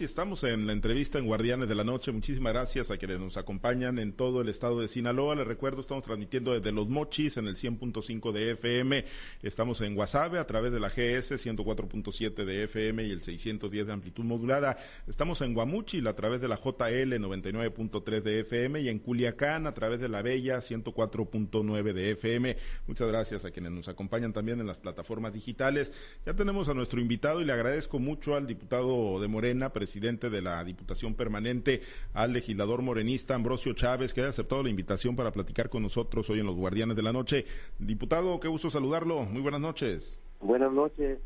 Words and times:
y 0.00 0.04
estamos 0.04 0.44
en 0.44 0.66
la 0.66 0.72
entrevista 0.72 1.18
en 1.18 1.26
Guardianes 1.26 1.68
de 1.68 1.74
la 1.74 1.84
Noche. 1.84 2.10
Muchísimas 2.10 2.54
gracias 2.54 2.90
a 2.90 2.96
quienes 2.96 3.20
nos 3.20 3.36
acompañan 3.36 3.98
en 3.98 4.14
todo 4.14 4.40
el 4.40 4.48
estado 4.48 4.80
de 4.80 4.88
Sinaloa. 4.88 5.34
Les 5.34 5.46
recuerdo, 5.46 5.82
estamos 5.82 6.04
transmitiendo 6.04 6.54
desde 6.54 6.72
Los 6.72 6.88
Mochis 6.88 7.36
en 7.36 7.46
el 7.46 7.56
100.5 7.56 8.32
de 8.32 8.52
FM. 8.52 9.04
Estamos 9.42 9.82
en 9.82 9.94
Guasave 9.94 10.38
a 10.38 10.46
través 10.46 10.72
de 10.72 10.80
la 10.80 10.88
GS 10.88 11.32
104.7 11.32 12.44
de 12.44 12.64
FM 12.64 13.04
y 13.04 13.10
el 13.10 13.20
610 13.20 13.86
de 13.86 13.92
amplitud 13.92 14.24
modulada. 14.24 14.78
Estamos 15.06 15.42
en 15.42 15.52
Guamuchil 15.52 16.06
a 16.06 16.16
través 16.16 16.40
de 16.40 16.48
la 16.48 16.56
JL 16.56 17.12
99.3 17.18 18.22
de 18.22 18.40
FM 18.40 18.80
y 18.80 18.88
en 18.88 19.00
Culiacán 19.00 19.66
a 19.66 19.74
través 19.74 20.00
de 20.00 20.08
la 20.08 20.22
Bella 20.22 20.58
104.9 20.58 21.92
de 21.92 22.12
FM. 22.12 22.56
Muchas 22.86 23.08
gracias 23.08 23.44
a 23.44 23.50
quienes 23.50 23.72
nos 23.72 23.88
acompañan 23.88 24.32
también 24.32 24.60
en 24.60 24.66
las 24.66 24.78
plataformas 24.78 25.34
digitales. 25.34 25.92
Ya 26.24 26.32
tenemos 26.32 26.70
a 26.70 26.74
nuestro 26.74 27.00
invitado 27.00 27.42
y 27.42 27.44
le 27.44 27.52
agradezco 27.52 27.98
mucho 27.98 28.34
al 28.34 28.46
diputado 28.46 29.20
de 29.20 29.28
Morena, 29.28 29.74
presidente 29.74 29.89
de 29.98 30.42
la 30.42 30.62
Diputación 30.62 31.14
Permanente, 31.14 31.82
al 32.14 32.32
legislador 32.32 32.82
morenista 32.82 33.34
Ambrosio 33.34 33.72
Chávez, 33.72 34.14
que 34.14 34.22
ha 34.22 34.28
aceptado 34.28 34.62
la 34.62 34.70
invitación 34.70 35.16
para 35.16 35.32
platicar 35.32 35.68
con 35.68 35.82
nosotros 35.82 36.30
hoy 36.30 36.40
en 36.40 36.46
los 36.46 36.56
Guardianes 36.56 36.96
de 36.96 37.02
la 37.02 37.12
Noche. 37.12 37.44
Diputado, 37.78 38.38
qué 38.38 38.48
gusto 38.48 38.70
saludarlo. 38.70 39.22
Muy 39.24 39.42
buenas 39.42 39.60
noches. 39.60 40.20
Buenas 40.40 40.72
noches. 40.72 41.18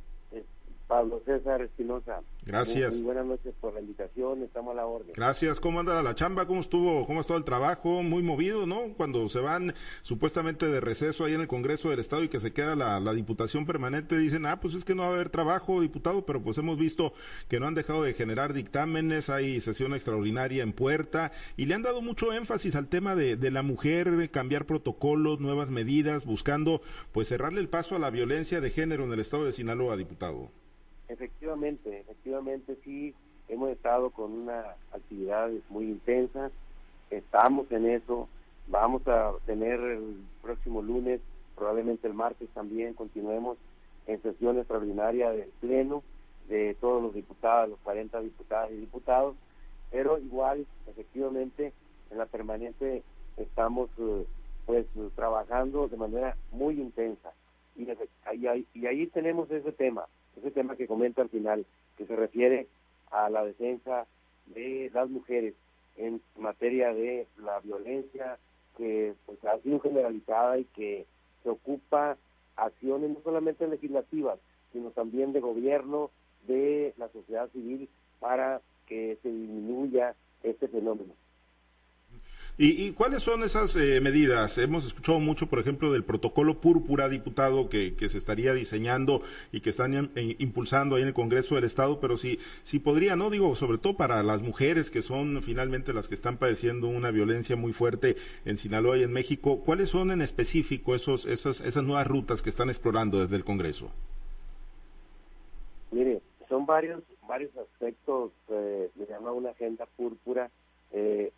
Pablo 0.86 1.22
César 1.24 1.62
Espinosa. 1.62 2.20
Gracias. 2.44 2.94
Muy, 2.96 3.04
buenas 3.04 3.26
noches 3.26 3.54
por 3.60 3.72
la 3.74 3.80
invitación, 3.80 4.42
estamos 4.42 4.72
a 4.72 4.76
la 4.76 4.86
orden. 4.86 5.12
Gracias. 5.14 5.60
¿Cómo 5.60 5.80
anda 5.80 6.02
la 6.02 6.14
chamba? 6.14 6.46
¿Cómo 6.46 6.60
estuvo? 6.60 7.06
¿Cómo 7.06 7.20
estado 7.20 7.38
el 7.38 7.44
trabajo? 7.44 8.02
Muy 8.02 8.22
movido, 8.22 8.66
¿no? 8.66 8.94
Cuando 8.96 9.28
se 9.28 9.40
van 9.40 9.74
supuestamente 10.02 10.66
de 10.68 10.80
receso 10.80 11.24
ahí 11.24 11.34
en 11.34 11.40
el 11.40 11.48
Congreso 11.48 11.88
del 11.88 12.00
Estado 12.00 12.22
y 12.22 12.28
que 12.28 12.40
se 12.40 12.52
queda 12.52 12.76
la, 12.76 13.00
la 13.00 13.14
Diputación 13.14 13.66
Permanente, 13.66 14.18
dicen, 14.18 14.46
ah, 14.46 14.60
pues 14.60 14.74
es 14.74 14.84
que 14.84 14.94
no 14.94 15.02
va 15.02 15.08
a 15.08 15.12
haber 15.14 15.30
trabajo, 15.30 15.80
diputado, 15.80 16.26
pero 16.26 16.42
pues 16.42 16.58
hemos 16.58 16.78
visto 16.78 17.14
que 17.48 17.58
no 17.60 17.66
han 17.66 17.74
dejado 17.74 18.02
de 18.02 18.14
generar 18.14 18.52
dictámenes, 18.52 19.30
hay 19.30 19.60
sesión 19.60 19.94
extraordinaria 19.94 20.62
en 20.62 20.72
puerta 20.72 21.32
y 21.56 21.66
le 21.66 21.74
han 21.74 21.82
dado 21.82 22.02
mucho 22.02 22.32
énfasis 22.32 22.76
al 22.76 22.88
tema 22.88 23.14
de, 23.14 23.36
de 23.36 23.50
la 23.50 23.62
mujer, 23.62 24.30
cambiar 24.30 24.66
protocolos, 24.66 25.40
nuevas 25.40 25.70
medidas, 25.70 26.24
buscando 26.24 26.82
pues 27.12 27.28
cerrarle 27.28 27.60
el 27.60 27.68
paso 27.68 27.96
a 27.96 27.98
la 27.98 28.10
violencia 28.10 28.60
de 28.60 28.70
género 28.70 29.04
en 29.04 29.12
el 29.12 29.20
Estado 29.20 29.44
de 29.44 29.52
Sinaloa, 29.52 29.96
diputado. 29.96 30.50
Efectivamente, 31.14 32.00
efectivamente 32.00 32.76
sí, 32.82 33.14
hemos 33.48 33.70
estado 33.70 34.10
con 34.10 34.32
unas 34.32 34.66
actividades 34.92 35.62
muy 35.68 35.84
intensas, 35.84 36.50
estamos 37.08 37.70
en 37.70 37.88
eso, 37.88 38.28
vamos 38.66 39.06
a 39.06 39.32
tener 39.46 39.78
el 39.78 40.16
próximo 40.42 40.82
lunes, 40.82 41.20
probablemente 41.54 42.08
el 42.08 42.14
martes 42.14 42.48
también, 42.48 42.94
continuemos 42.94 43.58
en 44.08 44.20
sesión 44.22 44.58
extraordinaria 44.58 45.30
del 45.30 45.50
Pleno 45.60 46.02
de 46.48 46.74
todos 46.80 47.00
los 47.00 47.14
diputados, 47.14 47.70
los 47.70 47.78
40 47.84 48.20
diputadas 48.20 48.72
y 48.72 48.78
diputados, 48.78 49.36
pero 49.92 50.18
igual, 50.18 50.66
efectivamente, 50.88 51.72
en 52.10 52.18
la 52.18 52.26
permanente 52.26 53.04
estamos 53.36 53.88
eh, 53.98 54.26
pues 54.66 54.84
trabajando 55.14 55.86
de 55.86 55.96
manera 55.96 56.36
muy 56.50 56.80
intensa. 56.80 57.30
Y, 57.76 57.84
y, 57.84 58.66
y 58.74 58.86
ahí 58.86 59.06
tenemos 59.06 59.48
ese 59.52 59.70
tema, 59.70 60.06
ese 60.36 60.50
tema 60.50 60.76
que 60.76 60.86
comenta 60.86 61.22
al 61.22 61.28
final, 61.28 61.66
que 61.96 62.06
se 62.06 62.16
refiere 62.16 62.66
a 63.10 63.30
la 63.30 63.44
defensa 63.44 64.06
de 64.46 64.90
las 64.92 65.08
mujeres 65.08 65.54
en 65.96 66.20
materia 66.38 66.92
de 66.92 67.26
la 67.38 67.60
violencia 67.60 68.38
que 68.76 69.14
pues, 69.26 69.44
ha 69.44 69.58
sido 69.60 69.80
generalizada 69.80 70.58
y 70.58 70.64
que 70.64 71.06
se 71.42 71.50
ocupa 71.50 72.16
acciones 72.56 73.10
no 73.10 73.20
solamente 73.22 73.66
legislativas, 73.66 74.38
sino 74.72 74.90
también 74.90 75.32
de 75.32 75.40
gobierno, 75.40 76.10
de 76.46 76.92
la 76.98 77.08
sociedad 77.08 77.48
civil, 77.50 77.88
para 78.20 78.60
que 78.86 79.18
se 79.22 79.28
disminuya 79.28 80.14
este 80.42 80.68
fenómeno. 80.68 81.14
¿Y, 82.56 82.92
cuáles 82.92 83.24
son 83.24 83.42
esas 83.42 83.74
eh, 83.74 84.00
medidas? 84.00 84.58
Hemos 84.58 84.86
escuchado 84.86 85.18
mucho, 85.18 85.48
por 85.48 85.58
ejemplo, 85.58 85.90
del 85.90 86.04
protocolo 86.04 86.60
púrpura, 86.60 87.08
diputado, 87.08 87.68
que, 87.68 87.96
que 87.96 88.08
se 88.08 88.16
estaría 88.16 88.54
diseñando 88.54 89.22
y 89.50 89.60
que 89.60 89.70
están 89.70 90.12
impulsando 90.14 90.94
ahí 90.94 91.02
en 91.02 91.08
el 91.08 91.14
Congreso 91.14 91.56
del 91.56 91.64
Estado, 91.64 91.98
pero 91.98 92.16
si, 92.16 92.38
si 92.62 92.78
podría, 92.78 93.16
no 93.16 93.30
digo, 93.30 93.56
sobre 93.56 93.78
todo 93.78 93.96
para 93.96 94.22
las 94.22 94.40
mujeres 94.40 94.92
que 94.92 95.02
son 95.02 95.42
finalmente 95.42 95.92
las 95.92 96.06
que 96.06 96.14
están 96.14 96.36
padeciendo 96.36 96.86
una 96.86 97.10
violencia 97.10 97.56
muy 97.56 97.72
fuerte 97.72 98.14
en 98.44 98.56
Sinaloa 98.56 98.98
y 98.98 99.02
en 99.02 99.12
México, 99.12 99.58
¿cuáles 99.64 99.88
son 99.88 100.12
en 100.12 100.22
específico 100.22 100.94
esos, 100.94 101.24
esas, 101.24 101.60
esas 101.60 101.82
nuevas 101.82 102.06
rutas 102.06 102.40
que 102.40 102.50
están 102.50 102.68
explorando 102.68 103.18
desde 103.18 103.34
el 103.34 103.44
Congreso? 103.44 103.90
Mire, 105.90 106.22
son 106.48 106.66
varios, 106.66 107.02
varios 107.26 107.50
aspectos, 107.56 108.30
eh, 108.48 108.90
le 108.94 109.06
llama 109.06 109.32
una 109.32 109.50
agenda 109.50 109.86
púrpura 109.96 110.52
eh, 110.94 111.32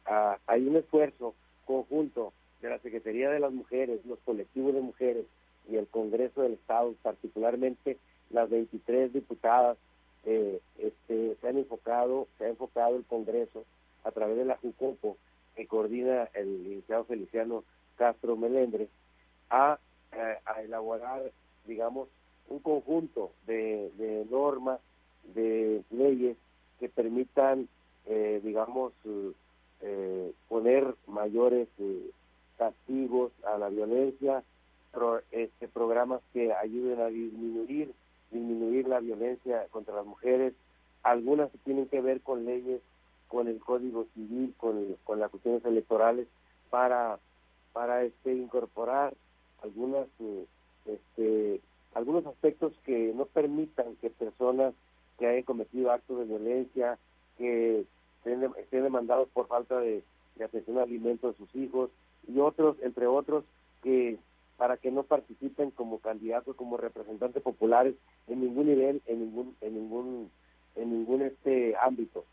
hay 0.47 0.69
un 0.69 0.77
esfuerzo 0.77 1.35
conjunto 1.65 2.33
de 2.61 2.69
la 2.69 2.79
Secretaría 2.79 3.31
de 3.31 3.41
las 3.41 3.53
Mujeres, 3.53 4.05
los 4.05 4.19
colectivos 4.21 4.75
de 4.75 4.83
mujeres 4.83 5.25
y 5.71 5.77
el 5.77 5.87
Congreso 5.89 6.43
del 6.43 6.53
Estado, 6.53 6.95
particularmente 7.03 7.97
las 8.31 8.51
23 8.51 9.13
diputadas, 9.15 9.79
eh, 10.25 10.61
este, 10.79 11.37
se 11.41 11.49
han 11.49 11.57
enfocado, 11.57 12.29
se 12.37 12.45
ha 12.45 12.49
enfocado 12.49 12.97
el 12.97 13.05
Congreso 13.05 13.65
a 14.05 14.11
través 14.11 14.37
de 14.37 14.45
la 14.45 14.57
JUCOPO, 14.59 15.17
que 15.55 15.67
coordina 15.67 16.29
el 16.35 16.65
licenciado 16.65 17.05
Feliciano 17.05 17.65
Castro 17.97 18.37
Melendre, 18.37 18.89
a, 19.49 19.79
eh, 20.13 20.37
a 20.45 20.63
elaborar, 20.63 21.23
digamos, 21.67 22.09
un 22.49 22.59
conjunto 22.59 23.33
de, 23.47 23.91
de 23.97 24.27
normas, 24.31 24.81
de 25.35 25.83
leyes 25.91 26.37
que 26.79 26.89
permitan, 26.89 27.69
eh, 28.07 28.41
digamos, 28.45 28.93
eh, 29.81 30.33
poner 30.49 30.95
mayores 31.07 31.69
eh, 31.79 32.11
castigos 32.57 33.33
a 33.45 33.59
la 33.59 33.69
violencia, 33.69 34.43
este, 35.31 35.69
programas 35.69 36.23
que 36.33 36.55
ayuden 36.55 37.01
a 37.01 37.07
disminuir, 37.07 37.93
disminuir 38.31 38.89
la 38.89 39.01
violencia 39.01 39.67
contra 39.71 39.95
las 39.95 40.07
mujeres. 40.07 40.55
Algunas 41.03 41.51
tienen 41.65 41.87
que 41.87 42.01
ver 42.01 42.23
con 42.23 42.47
leyes, 42.47 42.81
con 43.29 43.49
el 43.49 43.59
Código 43.59 44.07
Civil, 44.15 44.55
con, 44.57 44.97
con 45.05 45.21
las 45.21 45.31
cuestiones 45.31 45.65
electorales, 45.65 46.27
para, 46.71 47.19
para 47.73 48.05
este, 48.05 48.33
incorporar 48.33 49.15
algunas, 49.63 50.07
eh, 50.21 50.47
este, 50.87 51.61
algunos 51.95 52.27
aspectos 52.27 52.73
que 52.85 53.13
no 53.15 53.27
permitan 53.27 53.97
que 54.01 54.11
personas 54.11 54.75
que 55.19 55.27
hayan 55.27 55.43
cometido 55.43 55.91
actos 55.91 56.19
de 56.19 56.25
violencia, 56.25 56.99
que 57.39 57.85
estén, 58.27 58.83
demandados 58.83 59.29
por 59.29 59.47
falta 59.47 59.79
de, 59.81 60.03
atención 60.43 60.77
al 60.77 60.85
alimento 60.85 61.29
de 61.29 61.35
sus 61.39 61.55
hijos 61.55 61.91
y 62.29 62.39
otros, 62.39 62.77
entre 62.83 63.07
otros, 63.07 63.45
que 63.83 64.19
para 64.57 64.77
que 64.77 64.91
no 64.91 65.03
participen 65.03 65.71
como 65.71 65.99
candidatos, 65.99 66.57
como 66.57 66.77
representantes 66.77 67.43
populares 67.43 67.95
en 68.27 68.41
ningún 68.41 68.67
nivel, 68.67 69.03
en 69.07 69.21
ningún, 69.21 69.57
en 69.61 69.75
ningún, 69.75 70.31
en 70.77 70.91
ningún 70.91 71.23
este 71.23 71.75
ámbito. 71.77 72.25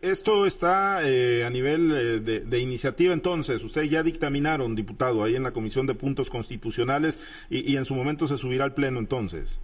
Esto 0.00 0.46
está 0.46 1.06
eh, 1.06 1.44
a 1.44 1.50
nivel 1.50 1.92
eh, 1.92 2.20
de, 2.20 2.40
de, 2.40 2.58
iniciativa 2.58 3.12
entonces. 3.12 3.62
Ustedes 3.62 3.90
ya 3.90 4.02
dictaminaron, 4.02 4.74
diputado, 4.74 5.24
ahí 5.24 5.36
en 5.36 5.42
la 5.42 5.52
Comisión 5.52 5.86
de 5.86 5.94
Puntos 5.94 6.30
Constitucionales 6.30 7.18
y 7.50 7.76
en 7.76 7.84
su 7.84 7.94
momento 7.94 8.26
se 8.26 8.38
subirá 8.38 8.64
al 8.64 8.74
Pleno 8.74 8.98
entonces. 8.98 9.60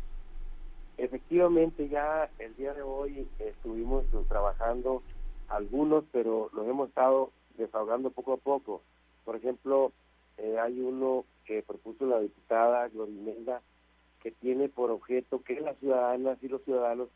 Efectivamente, 1.01 1.89
ya 1.89 2.29
el 2.39 2.55
día 2.57 2.75
de 2.75 2.83
hoy 2.83 3.27
estuvimos 3.39 4.05
trabajando 4.29 5.03
algunos, 5.49 6.05
pero 6.13 6.51
los 6.53 6.69
hemos 6.69 6.91
estado 6.91 7.31
desahogando 7.57 8.11
poco 8.11 8.35
a 8.35 8.37
poco. 8.37 8.83
Por 9.25 9.35
ejemplo, 9.35 9.93
eh, 10.37 10.59
hay 10.59 10.79
uno 10.79 11.25
que 11.47 11.63
propuso 11.63 12.05
la 12.05 12.21
diputada 12.21 12.87
Glorimenda 12.89 13.63
que 14.23 14.31
tiene 14.31 14.69
por 14.69 14.91
objeto 14.91 15.43
que 15.43 15.59
las 15.61 15.79
ciudadanas 15.79 16.37
y 16.43 16.49
los 16.49 16.63
ciudadanos 16.65 17.09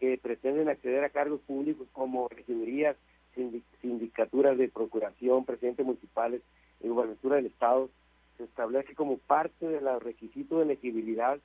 que 0.00 0.18
pretenden 0.18 0.68
acceder 0.68 1.02
a 1.02 1.08
cargos 1.08 1.40
públicos 1.40 1.88
como 1.94 2.28
regidurías, 2.28 2.94
sindicaturas 3.80 4.58
de 4.58 4.68
procuración, 4.68 5.46
presidentes 5.46 5.86
municipales 5.86 6.42
y 6.82 6.88
gubernatura 6.88 7.36
del 7.36 7.46
Estado, 7.46 7.88
se 8.36 8.44
establece 8.44 8.94
como 8.94 9.16
parte 9.16 9.66
de 9.66 9.80
los 9.80 10.02
requisitos 10.02 10.58
de 10.58 10.64
elegibilidad 10.64 11.40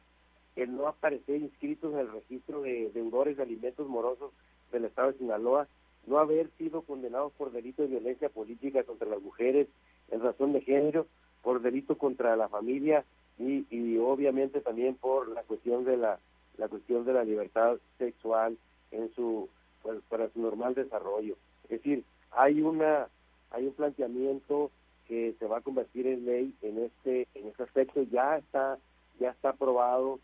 el 0.55 0.75
no 0.75 0.87
aparecer 0.87 1.37
inscritos 1.37 1.93
en 1.93 1.99
el 1.99 2.11
registro 2.11 2.61
de 2.61 2.89
deudores 2.93 3.37
de 3.37 3.43
alimentos 3.43 3.87
morosos 3.87 4.31
del 4.71 4.85
Estado 4.85 5.11
de 5.11 5.17
Sinaloa, 5.17 5.67
no 6.07 6.19
haber 6.19 6.49
sido 6.57 6.81
condenados 6.81 7.31
por 7.33 7.51
delito 7.51 7.81
de 7.81 7.89
violencia 7.89 8.29
política 8.29 8.83
contra 8.83 9.07
las 9.07 9.21
mujeres 9.21 9.67
en 10.09 10.21
razón 10.21 10.53
de 10.53 10.61
género, 10.61 11.05
por 11.41 11.61
delito 11.61 11.97
contra 11.97 12.35
la 12.35 12.49
familia 12.49 13.05
y, 13.37 13.65
y 13.69 13.97
obviamente 13.97 14.61
también 14.61 14.95
por 14.95 15.29
la 15.29 15.43
cuestión 15.43 15.85
de 15.85 15.97
la, 15.97 16.19
la 16.57 16.67
cuestión 16.67 17.05
de 17.05 17.13
la 17.13 17.23
libertad 17.23 17.77
sexual 17.97 18.57
en 18.91 19.13
su 19.15 19.47
pues, 19.81 19.99
para 20.09 20.29
su 20.29 20.41
normal 20.41 20.75
desarrollo. 20.75 21.35
Es 21.63 21.69
decir, 21.69 22.03
hay 22.31 22.61
una 22.61 23.07
hay 23.51 23.65
un 23.65 23.73
planteamiento 23.73 24.71
que 25.07 25.33
se 25.39 25.47
va 25.47 25.57
a 25.57 25.61
convertir 25.61 26.05
en 26.05 26.25
ley 26.25 26.53
en 26.61 26.83
este 26.83 27.27
en 27.33 27.47
este 27.47 27.63
aspecto 27.63 28.03
ya 28.03 28.37
está 28.37 28.77
ya 29.19 29.31
está 29.31 29.49
aprobado 29.49 30.19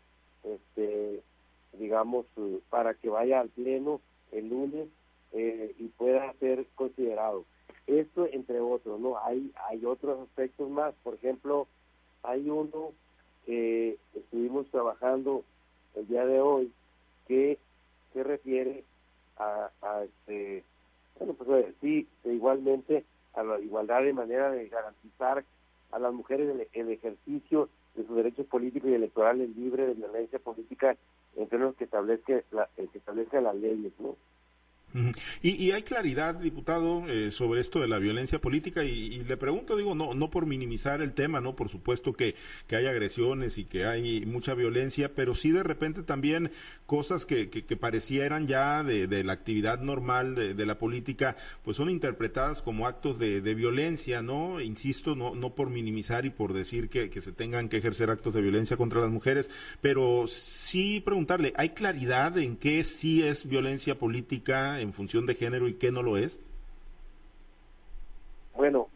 este 0.46 1.22
digamos, 1.78 2.26
para 2.70 2.94
que 2.94 3.08
vaya 3.08 3.40
al 3.40 3.48
Pleno 3.50 4.00
el 4.32 4.48
lunes 4.48 4.88
y 5.32 5.88
pueda 5.98 6.32
ser 6.40 6.64
considerado. 6.74 7.44
Esto 7.86 8.26
entre 8.32 8.60
otros, 8.60 8.98
¿no? 8.98 9.18
Hay, 9.18 9.52
hay 9.68 9.84
otros 9.84 10.20
aspectos 10.20 10.70
más, 10.70 10.94
por 11.02 11.14
ejemplo, 11.14 11.68
hay 12.22 12.48
uno 12.48 12.92
que 13.44 13.96
estuvimos 14.14 14.66
trabajando 14.70 15.44
el 15.94 16.08
día 16.08 16.26
de 16.26 16.40
hoy 16.40 16.72
que 17.28 17.58
se 18.12 18.22
refiere 18.24 18.84
a, 19.38 19.70
este, 20.04 20.64
bueno, 21.18 21.34
pues 21.34 21.66
sí, 21.80 22.08
igualmente 22.24 23.04
a 23.34 23.42
la 23.42 23.60
igualdad 23.60 24.02
de 24.02 24.12
manera 24.12 24.50
de 24.50 24.68
garantizar 24.68 25.44
a 25.92 25.98
las 25.98 26.12
mujeres 26.12 26.66
el, 26.72 26.90
ejercicio 26.90 27.68
de 27.96 28.06
sus 28.06 28.16
derechos 28.16 28.46
políticos 28.46 28.90
y 28.90 28.94
electorales 28.94 29.54
libres 29.56 29.88
de 29.88 29.94
violencia 29.94 30.38
política 30.38 30.96
en 31.36 31.48
términos 31.48 31.76
que 31.76 31.84
establezca 31.84 32.42
la, 32.52 32.68
que 32.76 32.98
establezca 32.98 33.40
las 33.40 33.54
leyes, 33.56 33.92
¿no? 33.98 34.16
Y, 35.42 35.70
hay 35.70 35.82
claridad, 35.82 36.36
diputado, 36.36 37.06
eh, 37.08 37.30
sobre 37.30 37.60
esto 37.60 37.80
de 37.80 37.88
la 37.88 37.98
violencia 37.98 38.40
política 38.40 38.84
y, 38.84 39.22
le 39.24 39.36
pregunto, 39.36 39.76
digo, 39.76 39.94
no, 39.94 40.14
no 40.14 40.30
por 40.30 40.46
minimizar 40.46 41.00
el 41.00 41.14
tema, 41.14 41.40
no, 41.40 41.54
por 41.54 41.68
supuesto 41.68 42.12
que, 42.12 42.34
que 42.66 42.76
hay 42.76 42.86
agresiones 42.86 43.58
y 43.58 43.64
que 43.64 43.84
hay 43.84 44.24
mucha 44.26 44.54
violencia, 44.54 45.14
pero 45.14 45.34
sí 45.34 45.50
de 45.50 45.62
repente 45.62 46.02
también 46.02 46.50
cosas 46.86 47.26
que, 47.26 47.50
que, 47.50 47.76
parecieran 47.76 48.46
ya 48.46 48.82
de, 48.82 49.24
la 49.24 49.32
actividad 49.32 49.80
normal 49.80 50.34
de, 50.34 50.54
de, 50.54 50.66
la 50.66 50.78
política, 50.78 51.36
pues 51.64 51.76
son 51.76 51.90
interpretadas 51.90 52.62
como 52.62 52.86
actos 52.86 53.18
de, 53.18 53.40
de, 53.40 53.54
violencia, 53.54 54.22
¿no? 54.22 54.60
Insisto, 54.60 55.14
no, 55.14 55.34
no 55.34 55.54
por 55.54 55.68
minimizar 55.68 56.24
y 56.24 56.30
por 56.30 56.52
decir 56.52 56.88
que, 56.88 57.10
que 57.10 57.20
se 57.20 57.32
tengan 57.32 57.68
que 57.68 57.78
ejercer 57.78 58.10
actos 58.10 58.34
de 58.34 58.40
violencia 58.40 58.76
contra 58.76 59.00
las 59.00 59.10
mujeres, 59.10 59.50
pero 59.80 60.26
sí 60.28 61.00
preguntarle, 61.00 61.52
¿hay 61.56 61.70
claridad 61.70 62.38
en 62.38 62.56
qué 62.56 62.84
sí 62.84 63.22
es 63.22 63.46
violencia 63.46 63.98
política? 63.98 64.80
En 64.86 64.92
función 64.92 65.26
de 65.26 65.34
género 65.34 65.68
y 65.68 65.74
qué 65.74 65.90
no 65.90 66.02
lo 66.02 66.16
es? 66.16 66.38
Bueno, 68.54 68.88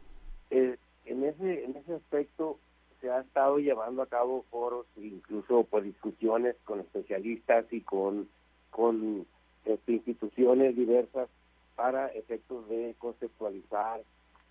eh, 0.51 0.77
en 1.05 1.25
ese 1.25 1.65
en 1.65 1.77
ese 1.77 1.95
aspecto 1.95 2.59
se 3.01 3.11
ha 3.11 3.21
estado 3.21 3.59
llevando 3.59 4.03
a 4.03 4.07
cabo 4.07 4.45
foros, 4.51 4.87
incluso 4.97 5.65
pues 5.65 5.85
discusiones 5.85 6.57
con 6.65 6.81
especialistas 6.81 7.67
y 7.73 7.81
con 7.83 8.29
con 8.71 9.27
este, 9.65 9.93
instituciones 9.93 10.77
diversas 10.77 11.29
para 11.77 12.09
efectos 12.09 12.69
de 12.69 12.95
conceptualizar 12.99 14.03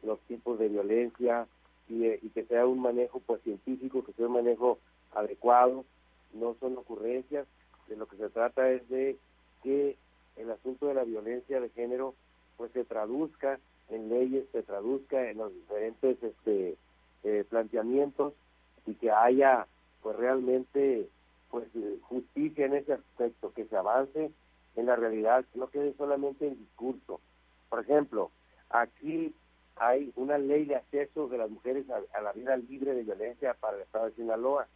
los 0.03 0.19
tipos 0.21 0.59
de 0.59 0.68
violencia 0.68 1.47
y, 1.88 2.06
y, 2.06 2.30
que 2.33 2.45
sea 2.45 2.65
un 2.65 2.81
manejo 2.81 3.19
pues 3.25 3.42
científico, 3.42 4.03
que 4.03 4.13
sea 4.13 4.27
un 4.27 4.33
manejo 4.33 4.77
adecuado, 5.15 5.85
no 6.33 6.56
son 6.59 6.77
ocurrencias, 6.77 7.47
de 7.88 7.95
lo 7.97 8.07
que 8.07 8.18
se 8.18 8.30
trata 8.30 8.69
es 8.69 8.88
de 8.89 9.18
que 9.63 9.97
el 10.39 10.51
asunto 10.51 10.88
de 10.88 10.94
la 10.94 11.03
violencia 11.03 11.59
de 11.59 11.69
género 11.69 12.15
pues 12.57 12.71
se 12.71 12.83
traduzca 12.83 13.59
en 13.89 14.09
leyes, 14.09 14.45
se 14.51 14.63
traduzca 14.63 15.30
en 15.30 15.38
los 15.38 15.53
diferentes 15.53 16.21
este, 16.21 16.77
eh, 17.24 17.45
planteamientos 17.50 18.33
y 18.86 18.95
que 18.95 19.12
haya 19.12 19.68
pues 20.01 20.15
realmente 20.15 21.07
pues 21.50 21.68
justicia 22.03 22.65
en 22.65 22.75
ese 22.75 22.94
aspecto, 22.94 23.51
que 23.53 23.65
se 23.65 23.75
avance 23.75 24.31
en 24.75 24.86
la 24.86 24.95
realidad, 24.95 25.45
no 25.56 25.68
quede 25.69 25.94
solamente 25.97 26.47
en 26.47 26.59
discurso. 26.59 27.19
Por 27.69 27.80
ejemplo, 27.81 28.31
aquí 28.69 29.33
hay 29.75 30.12
una 30.15 30.38
ley 30.38 30.65
de 30.65 30.75
acceso 30.75 31.27
de 31.27 31.38
las 31.38 31.50
mujeres 31.50 31.85
a, 31.89 32.21
la 32.21 32.33
vida 32.33 32.56
libre 32.57 32.94
de 32.94 33.03
violencia 33.03 33.56
para 33.56 33.77
el 33.77 33.83
Estado 33.83 34.06
de 34.06 34.15
Sinaloa. 34.15 34.68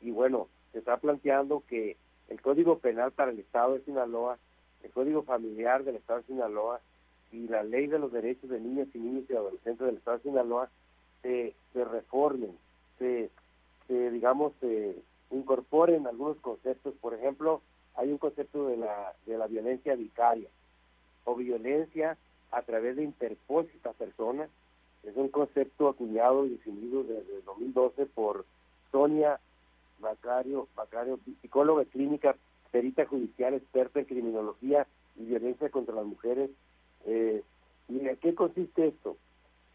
Y 0.00 0.10
bueno, 0.10 0.48
se 0.72 0.80
está 0.80 0.96
planteando 0.98 1.62
que 1.68 1.96
el 2.28 2.40
Código 2.40 2.78
Penal 2.78 3.12
para 3.12 3.30
el 3.30 3.38
Estado 3.38 3.74
de 3.74 3.84
Sinaloa 3.84 4.38
el 4.82 4.90
Código 4.90 5.22
Familiar 5.22 5.84
del 5.84 5.96
Estado 5.96 6.20
de 6.20 6.26
Sinaloa 6.26 6.80
y 7.30 7.48
la 7.48 7.62
Ley 7.62 7.86
de 7.86 7.98
los 7.98 8.12
Derechos 8.12 8.50
de 8.50 8.60
Niños 8.60 8.88
y 8.94 8.98
Niños 8.98 9.24
y 9.28 9.34
Adolescentes 9.34 9.86
del 9.86 9.96
Estado 9.96 10.18
de 10.18 10.22
Sinaloa 10.24 10.70
se, 11.22 11.54
se 11.72 11.84
reformen, 11.84 12.56
se, 12.98 13.30
se, 13.86 14.10
digamos, 14.10 14.52
se 14.60 14.96
incorporen 15.30 16.06
algunos 16.06 16.36
conceptos. 16.38 16.94
Por 17.00 17.14
ejemplo, 17.14 17.62
hay 17.94 18.10
un 18.10 18.18
concepto 18.18 18.68
de 18.68 18.76
la, 18.76 19.14
de 19.26 19.38
la 19.38 19.46
violencia 19.46 19.94
vicaria 19.94 20.48
o 21.24 21.34
violencia 21.34 22.16
a 22.50 22.62
través 22.62 22.96
de 22.96 23.04
interpósita 23.04 23.92
personas. 23.92 24.50
Es 25.02 25.16
un 25.16 25.28
concepto 25.28 25.88
acuñado 25.88 26.46
y 26.46 26.50
definido 26.50 27.02
desde 27.02 27.36
el 27.36 27.44
2012 27.44 28.06
por 28.06 28.44
Sonia 28.90 29.40
Bacario, 29.98 30.68
Bacario 30.76 31.18
psicóloga 31.40 31.84
clínica 31.86 32.36
perita 32.72 33.06
judicial 33.06 33.54
experta 33.54 34.00
en 34.00 34.06
criminología 34.06 34.86
y 35.16 35.26
violencia 35.26 35.68
contra 35.70 35.94
las 35.94 36.06
mujeres. 36.06 36.50
Eh, 37.04 37.42
¿Y 37.88 38.00
en 38.00 38.16
qué 38.16 38.34
consiste 38.34 38.88
esto? 38.88 39.16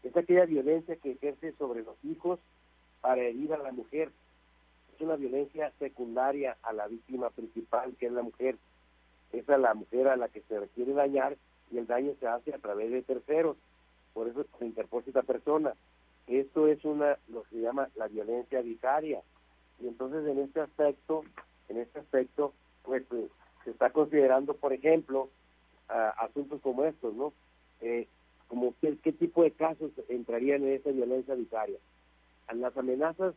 Es 0.02 0.14
aquella 0.16 0.44
violencia 0.44 0.96
que 0.96 1.12
ejerce 1.12 1.52
sobre 1.52 1.82
los 1.82 1.96
hijos 2.04 2.40
para 3.00 3.22
herir 3.22 3.54
a 3.54 3.58
la 3.58 3.72
mujer. 3.72 4.10
Es 4.94 5.00
una 5.00 5.16
violencia 5.16 5.72
secundaria 5.78 6.56
a 6.62 6.72
la 6.72 6.88
víctima 6.88 7.30
principal, 7.30 7.94
que 7.98 8.06
es 8.06 8.12
la 8.12 8.22
mujer. 8.22 8.56
Es 9.32 9.46
la 9.46 9.74
mujer 9.74 10.08
a 10.08 10.16
la 10.16 10.28
que 10.28 10.42
se 10.42 10.58
requiere 10.58 10.92
dañar 10.92 11.36
y 11.70 11.78
el 11.78 11.86
daño 11.86 12.14
se 12.18 12.26
hace 12.26 12.52
a 12.52 12.58
través 12.58 12.90
de 12.90 13.02
terceros. 13.02 13.56
Por 14.12 14.26
eso 14.26 14.44
se 14.58 14.66
interpone 14.66 15.04
esta 15.06 15.22
persona. 15.22 15.74
Esto 16.26 16.66
es 16.66 16.84
una 16.84 17.16
lo 17.28 17.42
que 17.44 17.56
se 17.56 17.60
llama 17.60 17.88
la 17.94 18.08
violencia 18.08 18.60
vicaria. 18.60 19.22
Y 19.80 19.86
entonces 19.86 20.26
en 20.26 20.40
este 20.40 20.60
aspecto, 20.60 21.22
en 21.68 21.78
este 21.78 22.00
aspecto, 22.00 22.52
pues, 22.88 23.04
pues, 23.06 23.24
se 23.64 23.70
está 23.70 23.90
considerando, 23.90 24.54
por 24.54 24.72
ejemplo, 24.72 25.28
asuntos 25.88 26.60
como 26.62 26.84
estos, 26.84 27.14
¿no? 27.14 27.34
Eh, 27.82 28.06
como 28.48 28.74
qué, 28.80 29.12
tipo 29.12 29.42
de 29.42 29.50
casos 29.50 29.90
entrarían 30.08 30.62
en 30.62 30.72
esa 30.72 30.90
violencia 30.90 31.34
vicaria. 31.34 31.78
Las 32.54 32.74
amenazas 32.78 33.34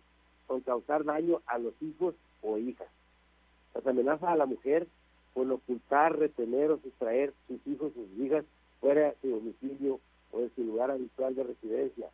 con 0.47 0.61
causar 0.61 1.03
daño 1.03 1.41
a 1.47 1.57
los 1.57 1.73
hijos 1.81 2.15
o 2.41 2.57
hijas. 2.57 2.87
Las 3.75 3.85
amenazas 3.85 4.29
a 4.29 4.35
la 4.37 4.45
mujer 4.45 4.87
con 5.33 5.51
ocultar, 5.51 6.17
retener 6.17 6.71
o 6.71 6.79
sustraer 6.79 7.33
sus 7.47 7.59
hijos 7.67 7.91
o 7.91 8.05
sus 8.05 8.25
hijas 8.25 8.45
fuera 8.79 9.09
de 9.09 9.15
su 9.21 9.29
domicilio 9.31 9.99
o 10.31 10.39
de 10.39 10.49
su 10.55 10.63
lugar 10.63 10.91
habitual 10.91 11.35
de 11.35 11.43
residencia. 11.43 12.07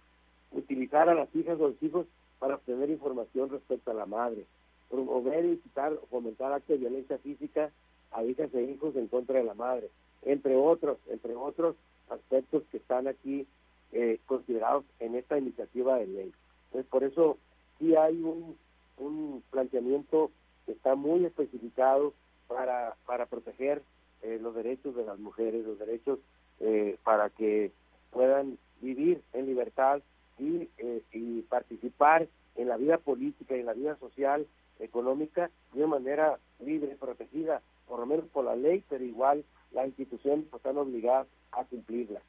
Utilizar 0.51 1.07
a 1.07 1.13
las 1.13 1.33
hijas 1.35 1.59
o 1.59 1.67
los 1.67 1.83
hijos 1.83 2.07
para 2.39 2.55
obtener 2.55 2.89
información 2.89 3.49
respecto 3.49 3.91
a 3.91 3.95
la 3.95 4.07
madre 4.07 4.45
promover, 4.89 5.45
incitar 5.45 5.93
o 5.93 6.05
fomentar 6.07 6.51
actos 6.51 6.69
de 6.69 6.77
violencia 6.77 7.17
física 7.19 7.71
a 8.11 8.23
hijas 8.23 8.53
e 8.53 8.63
hijos 8.63 8.95
en 8.95 9.07
contra 9.07 9.39
de 9.39 9.45
la 9.45 9.53
madre, 9.53 9.89
entre 10.23 10.55
otros, 10.55 10.97
entre 11.09 11.35
otros 11.35 11.75
aspectos 12.09 12.63
que 12.71 12.77
están 12.77 13.07
aquí 13.07 13.45
eh, 13.91 14.19
considerados 14.25 14.85
en 14.99 15.15
esta 15.15 15.37
iniciativa 15.37 15.97
de 15.97 16.07
ley. 16.07 16.33
Entonces, 16.65 16.89
por 16.89 17.03
eso 17.03 17.37
sí 17.79 17.95
hay 17.95 18.21
un, 18.21 18.57
un 18.97 19.43
planteamiento 19.51 20.31
que 20.65 20.73
está 20.73 20.95
muy 20.95 21.25
especificado 21.25 22.13
para, 22.47 22.95
para 23.05 23.25
proteger 23.25 23.81
eh, 24.21 24.39
los 24.41 24.55
derechos 24.55 24.95
de 24.95 25.05
las 25.05 25.19
mujeres, 25.19 25.65
los 25.65 25.79
derechos 25.79 26.19
eh, 26.59 26.97
para 27.03 27.29
que 27.29 27.71
puedan 28.11 28.57
vivir 28.81 29.21
en 29.33 29.45
libertad 29.45 30.01
y, 30.39 30.69
y 31.11 31.41
participar 31.43 32.27
en 32.55 32.67
la 32.67 32.77
vida 32.77 32.97
política 32.97 33.55
y 33.55 33.61
en 33.61 33.65
la 33.65 33.73
vida 33.73 33.97
social 33.97 34.45
económica 34.79 35.49
de 35.73 35.85
manera 35.87 36.39
libre, 36.59 36.95
protegida, 36.99 37.61
por 37.87 37.99
lo 37.99 38.05
menos 38.05 38.25
por 38.27 38.45
la 38.45 38.55
ley, 38.55 38.83
pero 38.89 39.03
igual 39.03 39.43
las 39.71 39.87
instituciones 39.87 40.45
están 40.53 40.77
obligadas 40.77 41.27
a 41.51 41.63
cumplirla. 41.65 42.21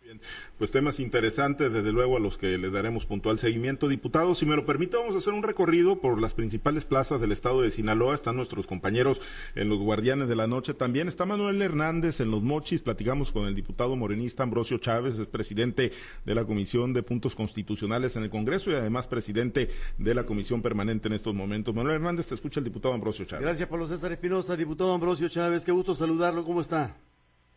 Bien, 0.00 0.20
pues 0.56 0.70
temas 0.70 1.00
interesantes, 1.00 1.70
desde 1.70 1.92
luego, 1.92 2.16
a 2.16 2.20
los 2.20 2.38
que 2.38 2.56
le 2.56 2.70
daremos 2.70 3.04
puntual 3.04 3.38
seguimiento. 3.38 3.88
Diputado, 3.88 4.34
si 4.34 4.46
me 4.46 4.56
lo 4.56 4.64
permite, 4.64 4.96
vamos 4.96 5.14
a 5.14 5.18
hacer 5.18 5.34
un 5.34 5.42
recorrido 5.42 6.00
por 6.00 6.20
las 6.20 6.34
principales 6.34 6.84
plazas 6.84 7.20
del 7.20 7.32
estado 7.32 7.60
de 7.60 7.70
Sinaloa. 7.70 8.14
Están 8.14 8.36
nuestros 8.36 8.66
compañeros 8.66 9.20
en 9.54 9.68
los 9.68 9.78
Guardianes 9.78 10.28
de 10.28 10.36
la 10.36 10.46
Noche. 10.46 10.72
También 10.72 11.08
está 11.08 11.26
Manuel 11.26 11.60
Hernández 11.60 12.20
en 12.20 12.30
los 12.30 12.42
Mochis. 12.42 12.80
Platicamos 12.80 13.32
con 13.32 13.46
el 13.46 13.54
diputado 13.54 13.96
morenista 13.96 14.44
Ambrosio 14.44 14.78
Chávez, 14.78 15.18
es 15.18 15.26
presidente 15.26 15.92
de 16.24 16.34
la 16.34 16.44
Comisión 16.44 16.92
de 16.92 17.02
Puntos 17.02 17.34
Constitucionales 17.34 18.16
en 18.16 18.22
el 18.22 18.30
Congreso 18.30 18.70
y 18.70 18.74
además 18.74 19.08
presidente 19.08 19.68
de 19.98 20.14
la 20.14 20.24
Comisión 20.24 20.62
Permanente 20.62 21.08
en 21.08 21.14
estos 21.14 21.34
momentos. 21.34 21.74
Manuel 21.74 21.96
Hernández, 21.96 22.28
te 22.28 22.34
escucha 22.34 22.60
el 22.60 22.64
diputado 22.64 22.94
Ambrosio 22.94 23.26
Chávez. 23.26 23.44
Gracias, 23.44 23.68
Pablo 23.68 23.86
César 23.86 24.12
Espinosa. 24.12 24.56
Diputado 24.56 24.94
Ambrosio 24.94 25.28
Chávez, 25.28 25.64
qué 25.64 25.72
gusto 25.72 25.94
saludarlo. 25.94 26.44
¿Cómo 26.44 26.62
está? 26.62 26.96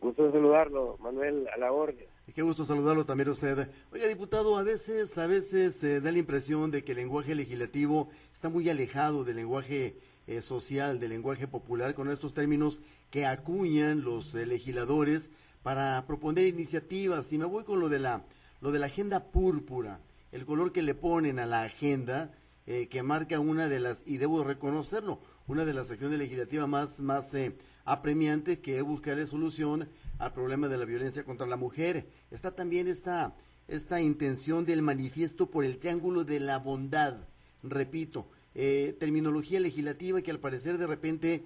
Gusto 0.00 0.30
saludarlo, 0.32 0.98
Manuel, 1.00 1.46
a 1.48 1.58
la 1.58 1.72
orden. 1.72 2.11
Qué 2.30 2.40
gusto 2.40 2.64
saludarlo 2.64 3.04
también 3.04 3.28
a 3.28 3.32
usted. 3.32 3.68
Oiga, 3.92 4.06
diputado, 4.06 4.56
a 4.56 4.62
veces, 4.62 5.18
a 5.18 5.26
veces 5.26 5.76
se 5.76 6.00
da 6.00 6.12
la 6.12 6.18
impresión 6.18 6.70
de 6.70 6.82
que 6.82 6.92
el 6.92 6.98
lenguaje 6.98 7.34
legislativo 7.34 8.08
está 8.32 8.48
muy 8.48 8.70
alejado 8.70 9.24
del 9.24 9.36
lenguaje 9.36 9.98
eh, 10.26 10.40
social, 10.40 10.98
del 10.98 11.10
lenguaje 11.10 11.46
popular, 11.46 11.94
con 11.94 12.08
estos 12.10 12.32
términos 12.32 12.80
que 13.10 13.26
acuñan 13.26 14.02
los 14.02 14.34
eh, 14.34 14.46
legisladores 14.46 15.30
para 15.62 16.06
proponer 16.06 16.46
iniciativas. 16.46 17.30
Y 17.32 17.38
me 17.38 17.44
voy 17.44 17.64
con 17.64 17.80
lo 17.80 17.90
de 17.90 17.98
la, 17.98 18.24
lo 18.60 18.70
de 18.70 18.78
la 18.78 18.86
agenda 18.86 19.24
púrpura, 19.24 20.00
el 20.30 20.46
color 20.46 20.72
que 20.72 20.80
le 20.80 20.94
ponen 20.94 21.38
a 21.38 21.44
la 21.44 21.64
agenda, 21.64 22.32
eh, 22.66 22.86
que 22.86 23.02
marca 23.02 23.40
una 23.40 23.68
de 23.68 23.80
las, 23.80 24.04
y 24.06 24.16
debo 24.16 24.42
reconocerlo, 24.42 25.18
una 25.48 25.66
de 25.66 25.74
las 25.74 25.90
acciones 25.90 26.18
legislativas 26.18 26.68
más, 26.68 27.00
más 27.00 27.34
eh, 27.84 27.92
apremiantes 27.92 28.58
que 28.58 28.78
es 28.78 29.28
solución 29.28 29.88
al 30.18 30.32
problema 30.32 30.68
de 30.68 30.78
la 30.78 30.84
violencia 30.84 31.24
contra 31.24 31.46
la 31.46 31.56
mujer. 31.56 32.06
Está 32.30 32.54
también 32.54 32.88
esta, 32.88 33.34
esta 33.68 34.00
intención 34.00 34.64
del 34.64 34.82
manifiesto 34.82 35.50
por 35.50 35.64
el 35.64 35.78
triángulo 35.78 36.24
de 36.24 36.40
la 36.40 36.58
bondad, 36.58 37.16
repito, 37.62 38.26
eh, 38.54 38.96
terminología 38.98 39.60
legislativa 39.60 40.22
que 40.22 40.30
al 40.30 40.38
parecer 40.38 40.78
de 40.78 40.86
repente 40.86 41.44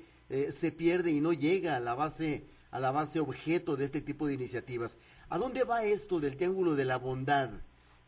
se 0.50 0.72
pierde 0.72 1.12
y 1.12 1.20
no 1.20 1.32
llega 1.32 1.76
a 1.76 1.80
la 1.80 1.94
base 1.94 2.42
a 2.72 2.80
la 2.80 2.90
base 2.90 3.20
objeto 3.20 3.76
de 3.76 3.84
este 3.84 4.00
tipo 4.00 4.26
de 4.26 4.34
iniciativas. 4.34 4.96
¿A 5.28 5.38
dónde 5.38 5.62
va 5.62 5.84
esto 5.84 6.18
del 6.18 6.36
triángulo 6.36 6.74
de 6.74 6.84
la 6.84 6.98
bondad 6.98 7.50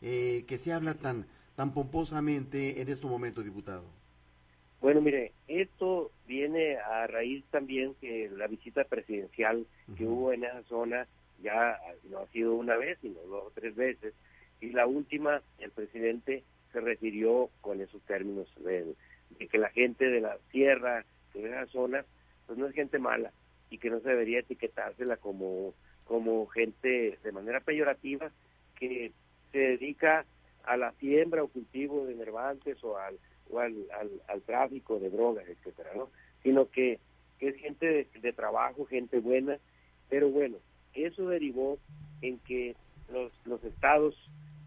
que 0.01 0.59
se 0.61 0.73
habla 0.73 0.95
tan 0.95 1.27
tan 1.59 1.75
pomposamente 1.75 2.81
en 2.81 2.89
este 2.89 3.09
momento, 3.09 3.43
diputado? 3.43 3.83
Bueno, 4.81 5.01
mire, 5.01 5.33
esto 5.49 6.13
viene 6.29 6.77
a 6.77 7.07
raíz 7.07 7.45
también 7.51 7.95
que 7.95 8.31
la 8.37 8.47
visita 8.47 8.85
presidencial 8.85 9.67
que 9.97 10.05
hubo 10.05 10.33
en 10.33 10.45
esa 10.45 10.63
zona 10.65 11.09
ya 11.43 11.81
no 12.11 12.19
ha 12.19 12.27
sido 12.29 12.55
una 12.55 12.77
vez, 12.77 12.99
sino 13.01 13.21
dos 13.23 13.45
o 13.47 13.53
tres 13.55 13.75
veces, 13.75 14.15
y 14.61 14.71
la 14.71 14.87
última, 14.87 15.41
el 15.59 15.71
presidente 15.71 16.45
se 16.73 16.81
refirió 16.81 17.49
con 17.61 17.81
esos 17.81 18.03
términos 18.03 18.53
de, 18.63 18.95
que 19.49 19.59
la 19.59 19.71
gente 19.71 20.09
de 20.11 20.21
la 20.21 20.37
sierra, 20.51 21.05
de 21.33 21.49
esa 21.49 21.67
zona, 21.67 22.05
pues 22.47 22.59
no 22.59 22.67
es 22.67 22.75
gente 22.75 22.99
mala 22.99 23.33
y 23.71 23.79
que 23.79 23.91
no 23.91 24.01
se 24.01 24.11
debería 24.11 24.41
etiquetársela 24.41 25.17
como, 25.17 25.75
como 26.05 26.47
gente 26.49 27.19
de 27.23 27.33
manera 27.33 27.61
peyorativa 27.61 28.31
que 28.77 29.13
se 29.53 29.59
dedica 29.59 30.25
a 30.65 30.77
la 30.77 30.93
siembra 30.93 31.43
o 31.43 31.49
cultivo 31.49 32.05
de 32.07 32.15
nervantes 32.15 32.83
o 32.83 32.99
al, 32.99 33.19
o 33.51 33.61
al, 33.61 33.75
al, 34.29 34.43
tráfico 34.43 34.99
de 34.99 35.11
drogas, 35.11 35.49
etcétera, 35.49 35.91
¿no? 35.95 36.11
Sino 36.43 36.69
que, 36.71 36.99
es 37.41 37.57
gente 37.57 38.09
de, 38.21 38.33
trabajo, 38.33 38.85
gente 38.87 39.21
buena, 39.21 39.59
pero 40.09 40.29
bueno, 40.29 40.57
eso 40.95 41.29
derivó 41.29 41.79
en 42.21 42.39
que 42.41 42.75
los, 43.13 43.31
los 43.45 43.63
estados 43.63 44.17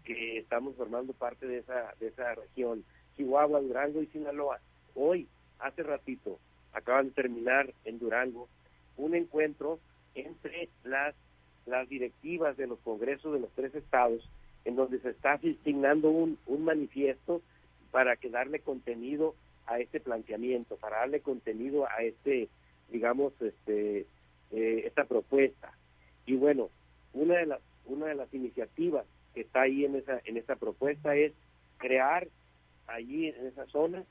que 0.04 0.38
estamos 0.38 0.74
formando 0.76 1.12
parte 1.12 1.46
de 1.46 1.58
esa, 1.58 1.94
de 2.00 2.08
esa 2.08 2.34
región, 2.34 2.82
Chihuahua, 3.16 3.60
Durango 3.60 4.02
y 4.02 4.06
Sinaloa, 4.06 4.58
hoy, 4.94 5.28
hace 5.58 5.82
ratito, 5.82 6.38
acaban 6.72 7.08
de 7.08 7.12
terminar 7.12 7.72
en 7.84 7.98
Durango 7.98 8.48
un 8.96 9.14
encuentro 9.14 9.78
entre 10.14 10.68
las, 10.84 11.14
las 11.66 11.88
directivas 11.88 12.56
de 12.56 12.66
los 12.66 12.78
congresos 12.80 13.32
de 13.32 13.40
los 13.40 13.50
tres 13.52 13.74
estados 13.74 14.28
en 14.64 14.76
donde 14.76 15.00
se 15.00 15.10
está 15.10 15.32
asignando 15.32 16.10
un, 16.10 16.38
un 16.46 16.64
manifiesto 16.64 17.42
para 17.90 18.16
que 18.16 18.30
darle 18.30 18.60
contenido 18.60 19.34
a 19.66 19.78
este 19.78 20.00
planteamiento, 20.00 20.76
para 20.76 20.98
darle 20.98 21.20
contenido 21.20 21.86
a 21.86 22.02
este, 22.02 22.48
digamos, 22.90 23.32
este, 23.40 24.06
eh, 24.50 24.82
esta 24.86 25.04
propuesta. 25.04 25.72
Y 26.26 26.36
bueno, 26.36 26.70
una 27.12 27.36
de 27.36 27.46
las 27.46 27.60
una 27.84 28.06
de 28.06 28.14
las 28.14 28.32
iniciativas 28.32 29.04
que 29.34 29.40
está 29.40 29.62
ahí 29.62 29.84
en 29.84 29.96
esa 29.96 30.20
en 30.24 30.36
esta 30.36 30.56
propuesta 30.56 31.16
es 31.16 31.32
crear 31.78 32.28
allí 32.86 33.28
en 33.28 33.46
esa 33.46 33.66
zona 33.66 34.04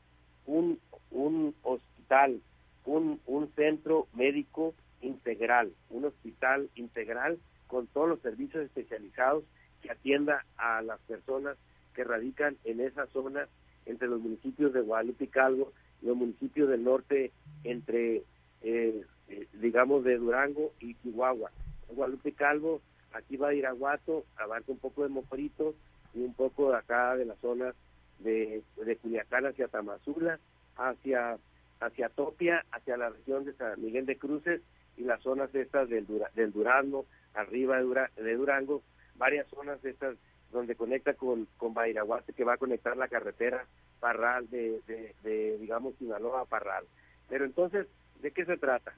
un 0.46 0.80
un 1.10 1.56
hospital, 1.64 2.42
un 2.86 3.22
un 3.26 3.52
centro 3.56 4.08
médico 4.14 4.74
integral, 5.02 5.72
un 5.90 6.06
hospital 6.06 6.70
integral 6.76 7.40
con 7.68 7.88
todos 7.88 8.10
los 8.10 8.20
servicios 8.22 8.64
especializados 8.66 9.44
que 9.82 9.92
atienda 9.92 10.46
a 10.58 10.82
las 10.82 11.00
personas 11.02 11.58
que 11.96 12.04
radican 12.04 12.58
en 12.64 12.82
esa 12.82 13.08
zona 13.08 13.48
entre 13.86 14.08
los 14.08 14.22
municipios 14.22 14.74
de 14.74 14.82
Guadalupe 14.82 15.26
y 15.26 15.28
Calvo 15.28 15.72
los 16.02 16.18
municipios 16.18 16.70
del 16.70 16.84
norte 16.84 17.32
entre, 17.64 18.24
eh, 18.62 19.06
eh, 19.28 19.48
digamos, 19.54 20.04
de 20.04 20.18
Durango 20.18 20.74
y 20.80 20.96
Chihuahua. 20.96 21.52
Guadalupe 21.90 22.30
y 22.30 22.34
Calvo, 22.34 22.82
aquí 23.14 23.38
va 23.38 23.54
Iraguato, 23.54 24.26
abarca 24.38 24.72
un 24.72 24.80
poco 24.80 25.04
de 25.04 25.10
Mocorito 25.10 25.76
y 26.14 26.22
un 26.22 26.34
poco 26.34 26.72
de 26.72 26.78
acá 26.78 27.16
de 27.16 27.26
la 27.26 27.36
zona 27.36 27.74
de, 28.20 28.64
de 28.84 28.96
Culiacán 28.98 29.46
hacia 29.46 29.68
Tamazula, 29.68 30.40
hacia, 30.76 31.38
hacia 31.80 32.10
Topia, 32.10 32.66
hacia 32.72 32.98
la 32.98 33.10
región 33.10 33.46
de 33.46 33.54
San 33.54 33.82
Miguel 33.82 34.06
de 34.06 34.18
Cruces 34.18 34.62
y 34.98 35.04
las 35.04 35.22
zonas 35.22 35.54
estas 35.54 35.90
del, 35.90 36.08
del 36.36 36.52
Durango, 36.52 37.06
arriba 37.34 37.78
de 37.78 38.36
Durango, 38.36 38.82
varias 39.16 39.48
zonas 39.48 39.84
estas 39.86 40.16
donde 40.52 40.76
conecta 40.76 41.14
con, 41.14 41.48
con 41.58 41.74
Bairaguate, 41.74 42.34
que 42.34 42.44
va 42.44 42.54
a 42.54 42.58
conectar 42.58 42.98
la 42.98 43.08
carretera 43.08 43.66
Parral 44.00 44.50
de, 44.50 44.82
de, 45.24 45.58
digamos, 45.60 45.96
Sinaloa 45.96 46.42
a 46.42 46.46
Parral. 46.46 46.86
Pero 47.30 47.46
entonces, 47.46 47.88
¿de 48.22 48.32
qué 48.32 48.46
se 48.46 48.58
trata? 48.58 48.94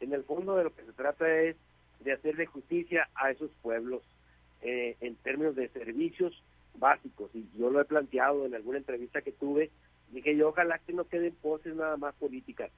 En 0.00 0.12
el 0.12 0.24
fondo 0.24 0.56
de 0.56 0.64
lo 0.64 0.74
que 0.74 0.84
se 0.84 0.92
trata 0.92 1.40
es 1.40 1.56
de 2.00 2.12
hacerle 2.12 2.46
justicia 2.46 3.08
a 3.14 3.30
esos 3.30 3.50
pueblos 3.62 4.02
eh, 4.62 4.96
en 5.00 5.16
términos 5.16 5.56
de 5.56 5.68
servicios 5.70 6.42
básicos. 6.74 7.30
Y 7.34 7.48
yo 7.58 7.70
lo 7.70 7.80
he 7.80 7.84
planteado 7.84 8.46
en 8.46 8.54
alguna 8.54 8.78
entrevista 8.78 9.22
que 9.22 9.32
tuve, 9.32 9.70
dije 10.12 10.36
yo, 10.36 10.50
ojalá 10.50 10.78
que 10.78 10.92
no 10.92 11.04
queden 11.04 11.34
poses 11.34 11.74
nada 11.74 11.96
más 11.96 12.14
políticas, 12.16 12.70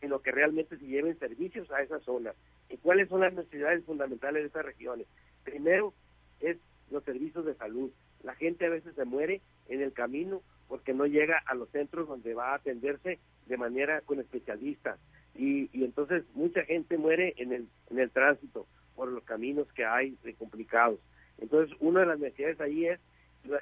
sino 0.00 0.20
que 0.20 0.30
realmente 0.30 0.76
se 0.76 0.86
lleven 0.86 1.18
servicios 1.18 1.70
a 1.70 1.82
esas 1.82 2.02
zonas. 2.02 2.36
¿Y 2.68 2.76
cuáles 2.76 3.08
son 3.08 3.20
las 3.20 3.32
necesidades 3.32 3.84
fundamentales 3.84 4.42
de 4.42 4.48
esas 4.48 4.64
regiones? 4.64 5.06
Primero, 5.44 5.94
es 6.40 6.58
los 6.90 7.04
servicios 7.04 7.44
de 7.44 7.54
salud. 7.54 7.90
La 8.22 8.34
gente 8.34 8.66
a 8.66 8.70
veces 8.70 8.94
se 8.94 9.04
muere 9.04 9.40
en 9.68 9.82
el 9.82 9.92
camino 9.92 10.42
porque 10.68 10.94
no 10.94 11.06
llega 11.06 11.42
a 11.46 11.54
los 11.54 11.68
centros 11.70 12.08
donde 12.08 12.34
va 12.34 12.52
a 12.52 12.56
atenderse 12.56 13.18
de 13.46 13.56
manera 13.56 14.00
con 14.02 14.20
especialistas. 14.20 14.98
Y, 15.34 15.70
y 15.72 15.84
entonces 15.84 16.24
mucha 16.34 16.64
gente 16.64 16.98
muere 16.98 17.34
en 17.36 17.52
el, 17.52 17.68
en 17.90 17.98
el 17.98 18.10
tránsito 18.10 18.66
por 18.94 19.08
los 19.08 19.22
caminos 19.24 19.70
que 19.72 19.84
hay 19.84 20.16
complicados. 20.38 20.98
Entonces, 21.38 21.76
una 21.80 22.00
de 22.00 22.06
las 22.06 22.18
necesidades 22.18 22.60
ahí 22.60 22.86
es 22.86 22.98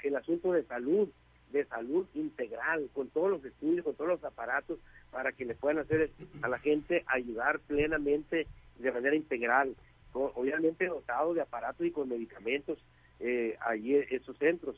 el 0.04 0.16
asunto 0.16 0.52
de 0.52 0.62
salud, 0.64 1.09
de 1.50 1.64
salud 1.66 2.07
integral, 2.14 2.88
con 2.95 3.09
todos 3.09 3.31
los 3.31 3.45
estudios, 3.45 3.85
con 3.85 3.95
todos 3.97 4.11
los 4.11 4.25
aparatos, 4.25 4.78
para 5.11 5.33
que 5.33 5.45
le 5.45 5.54
puedan 5.54 5.78
hacer 5.78 6.11
a 6.43 6.49
la 6.49 6.59
gente 6.59 7.04
ayudar 7.07 7.59
plenamente 7.61 8.47
de 8.78 8.93
manera 8.93 9.16
integral 9.16 9.75
obviamente 10.14 10.87
dotado 10.87 11.35
de 11.35 11.40
aparatos 11.40 11.87
y 11.87 11.90
con 11.90 12.09
medicamentos 12.09 12.78
eh, 13.25 13.57
allí 13.61 13.97
esos 14.11 14.37
centros. 14.37 14.76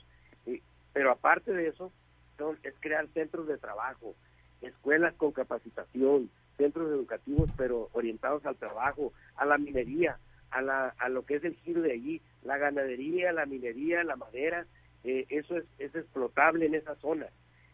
pero 0.92 1.10
aparte 1.10 1.52
de 1.52 1.68
eso, 1.68 1.92
son, 2.38 2.56
es 2.62 2.74
crear 2.80 3.08
centros 3.08 3.48
de 3.48 3.58
trabajo, 3.58 4.14
escuelas 4.62 5.14
con 5.14 5.32
capacitación, 5.32 6.30
centros 6.56 6.88
educativos 6.90 7.50
pero 7.56 7.88
orientados 7.92 8.46
al 8.46 8.56
trabajo, 8.56 9.12
a 9.36 9.44
la 9.44 9.58
minería, 9.58 10.18
a, 10.50 10.62
la, 10.62 10.94
a 10.98 11.08
lo 11.08 11.26
que 11.26 11.36
es 11.36 11.44
el 11.44 11.56
giro 11.56 11.82
de 11.82 11.92
allí, 11.92 12.22
la 12.44 12.56
ganadería, 12.56 13.32
la 13.32 13.46
minería, 13.46 14.04
la 14.04 14.16
madera, 14.16 14.64
eh, 15.02 15.26
eso 15.28 15.56
es, 15.56 15.64
es 15.78 15.94
explotable 15.94 16.66
en 16.66 16.76
esa 16.76 16.94
zona. 16.96 17.26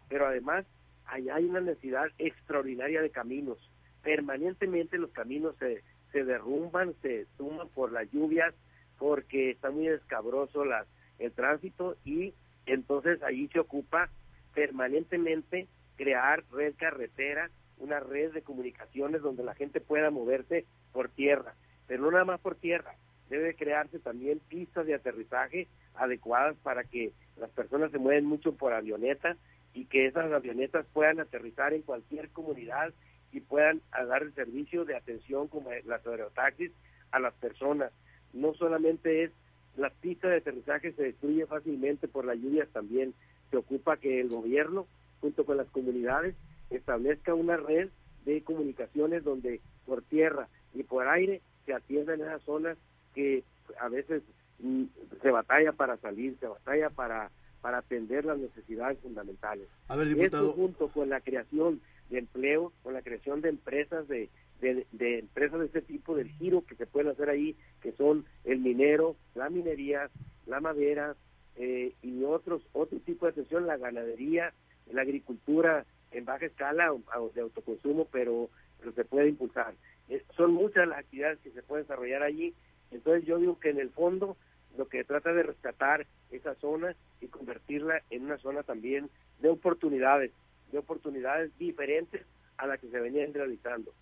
Pero 0.09 0.27
además, 0.27 0.65
allá 1.05 1.37
hay 1.37 1.45
una 1.45 1.61
necesidad 1.61 2.07
extraordinaria 2.19 3.03
de 3.03 3.11
caminos. 3.11 3.59
Permanentemente 4.03 4.97
los 4.99 5.11
caminos 5.13 5.55
se, 5.59 5.83
se 6.13 6.25
derrumban, 6.25 6.95
se 7.03 7.27
suman 7.37 7.69
por 7.69 7.93
las 7.93 8.11
lluvias, 8.11 8.55
porque 8.99 9.51
está 9.51 9.71
muy 9.71 9.89
escabroso 9.89 10.65
la, 10.65 10.87
el 11.19 11.33
tránsito 11.33 11.97
y 12.05 12.35
entonces 12.67 13.23
allí 13.23 13.49
se 13.49 13.61
ocupa 13.61 14.11
permanentemente 14.55 15.69
crear 15.97 16.45
red 16.53 16.75
carretera, 16.77 17.51
una 17.79 18.01
red 18.01 18.33
de 18.33 18.43
comunicaciones 18.43 19.23
donde 19.23 19.45
la 19.45 19.55
gente 19.55 19.81
pueda 19.81 20.11
moverse 20.11 20.67
por 20.93 21.09
tierra, 21.09 21.55
pero 21.87 22.03
no 22.03 22.11
nada 22.11 22.25
más 22.25 22.41
por 22.41 22.55
tierra, 22.55 22.95
debe 23.29 23.55
crearse 23.55 23.99
también 23.99 24.41
pistas 24.49 24.87
de 24.87 24.95
aterrizaje 24.95 25.67
adecuadas 25.95 26.57
para 26.63 26.85
que 26.85 27.13
las 27.37 27.51
personas 27.51 27.91
se 27.91 27.99
mueven 27.99 28.27
mucho 28.27 28.55
por 28.55 28.73
avioneta 28.73 29.37
y 29.75 29.87
que 29.87 30.07
esas 30.07 30.31
avionetas 30.31 30.87
puedan 30.93 31.19
aterrizar 31.19 31.73
en 31.73 31.83
cualquier 31.83 32.29
comunidad 32.31 32.93
y 33.33 33.41
puedan 33.41 33.81
dar 33.91 34.23
el 34.23 34.35
servicio 34.35 34.85
de 34.85 34.97
atención 34.97 35.49
como 35.49 35.71
las 35.85 36.07
aerotaxis 36.07 36.73
a 37.11 37.19
las 37.19 37.33
personas. 37.35 37.91
No 38.33 38.55
solamente 38.55 39.25
es 39.25 39.31
la 39.77 39.91
pista 39.91 40.29
de 40.29 40.37
aterrizaje 40.37 40.93
se 40.93 41.03
destruye 41.03 41.47
fácilmente 41.47 42.09
por 42.09 42.25
las 42.25 42.37
lluvias 42.37 42.69
también. 42.69 43.15
Se 43.51 43.57
ocupa 43.57 43.97
que 43.97 44.21
el 44.21 44.29
gobierno, 44.29 44.87
junto 45.21 45.45
con 45.45 45.57
las 45.57 45.69
comunidades, 45.69 46.35
establezca 46.71 47.35
una 47.35 47.57
red 47.57 47.89
de 48.25 48.43
comunicaciones 48.43 49.25
donde 49.25 49.61
por 49.87 50.03
tierra 50.03 50.49
y 50.75 50.83
por 50.83 51.09
aire 51.09 51.41
se 51.67 51.75
atiendan 51.75 52.21
esas 52.21 52.43
zonas 52.43 52.77
que 53.15 53.45
a 53.81 53.89
veces 53.89 54.23
mm, 54.59 54.85
se 55.21 55.31
batalla 55.31 55.73
para 55.73 55.97
salir, 55.99 56.37
se 56.39 56.47
batalla 56.47 56.91
para 56.91 57.31
para 57.63 57.79
atender 57.79 58.25
las 58.25 58.39
necesidades 58.39 58.99
fundamentales. 58.99 59.69
A 59.89 59.97
ver, 59.97 60.09
diputado. 60.09 60.51
Esto 60.51 60.61
junto 60.61 60.89
con 60.89 61.09
la 61.09 61.21
creación 61.21 61.81
de 62.11 62.19
empleo, 62.19 62.73
con 62.83 62.93
la 62.93 63.03
creación 63.03 63.41
de 63.41 63.51
empresas 63.51 64.07
de, 64.09 64.29
de, 64.63 65.19
empresas 65.19 65.59
de 65.59 65.67
este 65.67 65.83
tipo, 65.83 66.15
del 66.15 66.31
giro 66.31 66.65
que 66.65 66.77
se 66.77 66.87
pueden 66.87 67.11
hacer 67.11 67.29
ahí, 67.29 67.57
que 67.81 67.93
son 67.93 68.25
el 68.45 68.61
minero, 68.61 69.17
la 69.35 69.51
minería, 69.51 70.09
la 70.47 70.61
madera 70.61 71.17
eh, 71.57 71.93
y 72.03 72.23
otros 72.23 72.63
otro 72.73 72.99
tipo 73.01 73.27
de 73.27 73.33
atención, 73.33 73.67
la 73.67 73.77
ganadería, 73.77 74.53
la 74.93 75.03
agricultura 75.03 75.85
en 76.13 76.25
baja 76.25 76.47
escala 76.47 76.93
de 77.35 77.41
autoconsumo, 77.41 78.07
pero, 78.13 78.51
pero 78.79 78.93
se 78.93 79.05
puede 79.05 79.29
impulsar. 79.29 79.75
Eh, 80.09 80.23
son 80.37 80.53
muchas 80.53 80.87
las 80.87 81.01
actividades 81.01 81.41
que 81.41 81.51
se 81.51 81.63
pueden 81.63 81.85
desarrollar 81.85 82.23
allí, 82.23 82.55
entonces 82.93 83.25
yo 83.25 83.39
digo 83.39 83.59
que 83.59 83.71
en 83.71 83.81
el 83.81 83.91
fondo 83.91 84.37
lo 84.77 84.89
que 84.89 85.05
trata 85.05 85.33
de 85.33 85.43
rescatar 85.43 86.07
esa 86.31 86.55
zona 86.57 86.95
y 87.21 87.27
convertirla 87.27 88.03
en 88.11 88.25
una 88.25 88.39
zona 88.39 88.63
también 88.63 89.11
de 89.41 89.49
oportunidades, 89.49 90.31
de 90.71 90.79
oportunidades 90.79 91.51
diferentes 91.59 92.23
a 92.59 92.67
las 92.67 92.79
que 92.79 92.89
se 92.89 93.01
venían 93.01 93.35
realizando. 93.35 93.93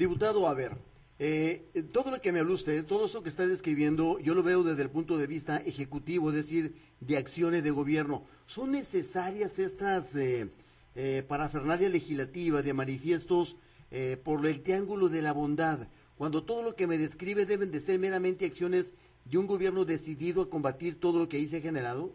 Diputado, 0.00 0.48
a 0.48 0.54
ver, 0.54 0.72
eh, 1.18 1.62
todo 1.92 2.10
lo 2.10 2.22
que 2.22 2.32
me 2.32 2.40
habla 2.40 2.54
usted, 2.54 2.86
todo 2.86 3.04
eso 3.04 3.22
que 3.22 3.28
está 3.28 3.46
describiendo, 3.46 4.18
yo 4.18 4.34
lo 4.34 4.42
veo 4.42 4.62
desde 4.62 4.80
el 4.80 4.88
punto 4.88 5.18
de 5.18 5.26
vista 5.26 5.58
ejecutivo, 5.58 6.30
es 6.30 6.36
decir, 6.36 6.74
de 7.00 7.18
acciones 7.18 7.62
de 7.62 7.70
gobierno. 7.70 8.24
¿Son 8.46 8.70
necesarias 8.70 9.58
estas 9.58 10.16
eh, 10.16 10.48
eh, 10.94 11.22
parafernalias 11.28 11.92
legislativas 11.92 12.64
de 12.64 12.72
manifiestos 12.72 13.58
eh, 13.90 14.16
por 14.24 14.46
el 14.46 14.62
triángulo 14.62 15.10
de 15.10 15.20
la 15.20 15.34
bondad, 15.34 15.86
cuando 16.16 16.44
todo 16.44 16.62
lo 16.62 16.74
que 16.76 16.86
me 16.86 16.96
describe 16.96 17.44
deben 17.44 17.70
de 17.70 17.80
ser 17.80 17.98
meramente 17.98 18.46
acciones 18.46 18.94
de 19.26 19.36
un 19.36 19.46
gobierno 19.46 19.84
decidido 19.84 20.40
a 20.40 20.48
combatir 20.48 20.98
todo 20.98 21.18
lo 21.18 21.28
que 21.28 21.36
ahí 21.36 21.46
se 21.46 21.58
ha 21.58 21.60
generado? 21.60 22.14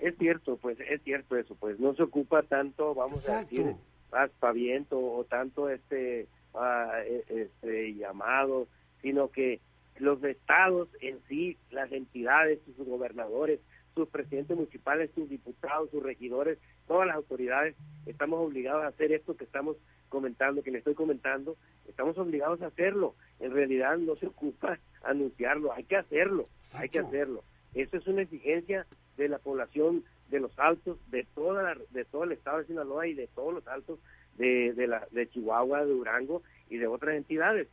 Es 0.00 0.18
cierto, 0.18 0.56
pues 0.56 0.76
es 0.80 1.00
cierto 1.04 1.36
eso, 1.36 1.54
pues 1.54 1.78
no 1.78 1.94
se 1.94 2.02
ocupa 2.02 2.42
tanto, 2.42 2.96
vamos 2.96 3.28
a 3.28 3.44
decir, 3.44 3.76
aspaviento 4.12 4.98
o 4.98 5.24
tanto 5.24 5.68
este 5.68 6.28
e, 6.54 7.24
este, 7.28 7.94
llamado, 7.94 8.68
sino 9.00 9.30
que 9.30 9.60
los 9.98 10.22
estados 10.22 10.88
en 11.00 11.18
sí, 11.28 11.56
las 11.70 11.90
entidades, 11.92 12.60
sus 12.76 12.86
gobernadores, 12.86 13.60
sus 13.94 14.08
presidentes 14.08 14.56
municipales, 14.56 15.10
sus 15.14 15.28
diputados, 15.28 15.90
sus 15.90 16.02
regidores, 16.02 16.58
todas 16.86 17.06
las 17.06 17.16
autoridades, 17.16 17.74
estamos 18.06 18.40
obligados 18.40 18.84
a 18.84 18.88
hacer 18.88 19.12
esto 19.12 19.36
que 19.36 19.44
estamos 19.44 19.76
comentando, 20.08 20.62
que 20.62 20.70
le 20.70 20.78
estoy 20.78 20.94
comentando, 20.94 21.56
estamos 21.88 22.18
obligados 22.18 22.60
a 22.62 22.66
hacerlo. 22.66 23.14
En 23.40 23.52
realidad 23.52 23.96
no 23.96 24.16
se 24.16 24.26
ocupa 24.26 24.78
anunciarlo, 25.02 25.72
hay 25.72 25.84
que 25.84 25.96
hacerlo, 25.96 26.48
hay 26.74 26.88
que 26.88 26.98
hacerlo. 26.98 27.44
Eso 27.74 27.96
es 27.96 28.06
una 28.06 28.22
exigencia 28.22 28.86
de 29.16 29.28
la 29.28 29.38
población 29.38 30.04
de 30.32 30.40
los 30.40 30.58
altos, 30.58 30.98
de 31.10 31.24
toda 31.34 31.76
de 31.90 32.04
todo 32.06 32.24
el 32.24 32.32
estado 32.32 32.58
de 32.58 32.66
Sinaloa 32.66 33.06
y 33.06 33.14
de 33.14 33.28
todos 33.28 33.52
los 33.52 33.68
altos 33.68 34.00
de, 34.38 34.72
de, 34.72 34.86
la, 34.86 35.06
de 35.10 35.28
Chihuahua, 35.28 35.84
de 35.84 35.92
Durango 35.92 36.42
y 36.70 36.78
de 36.78 36.86
otras 36.86 37.16
entidades. 37.16 37.68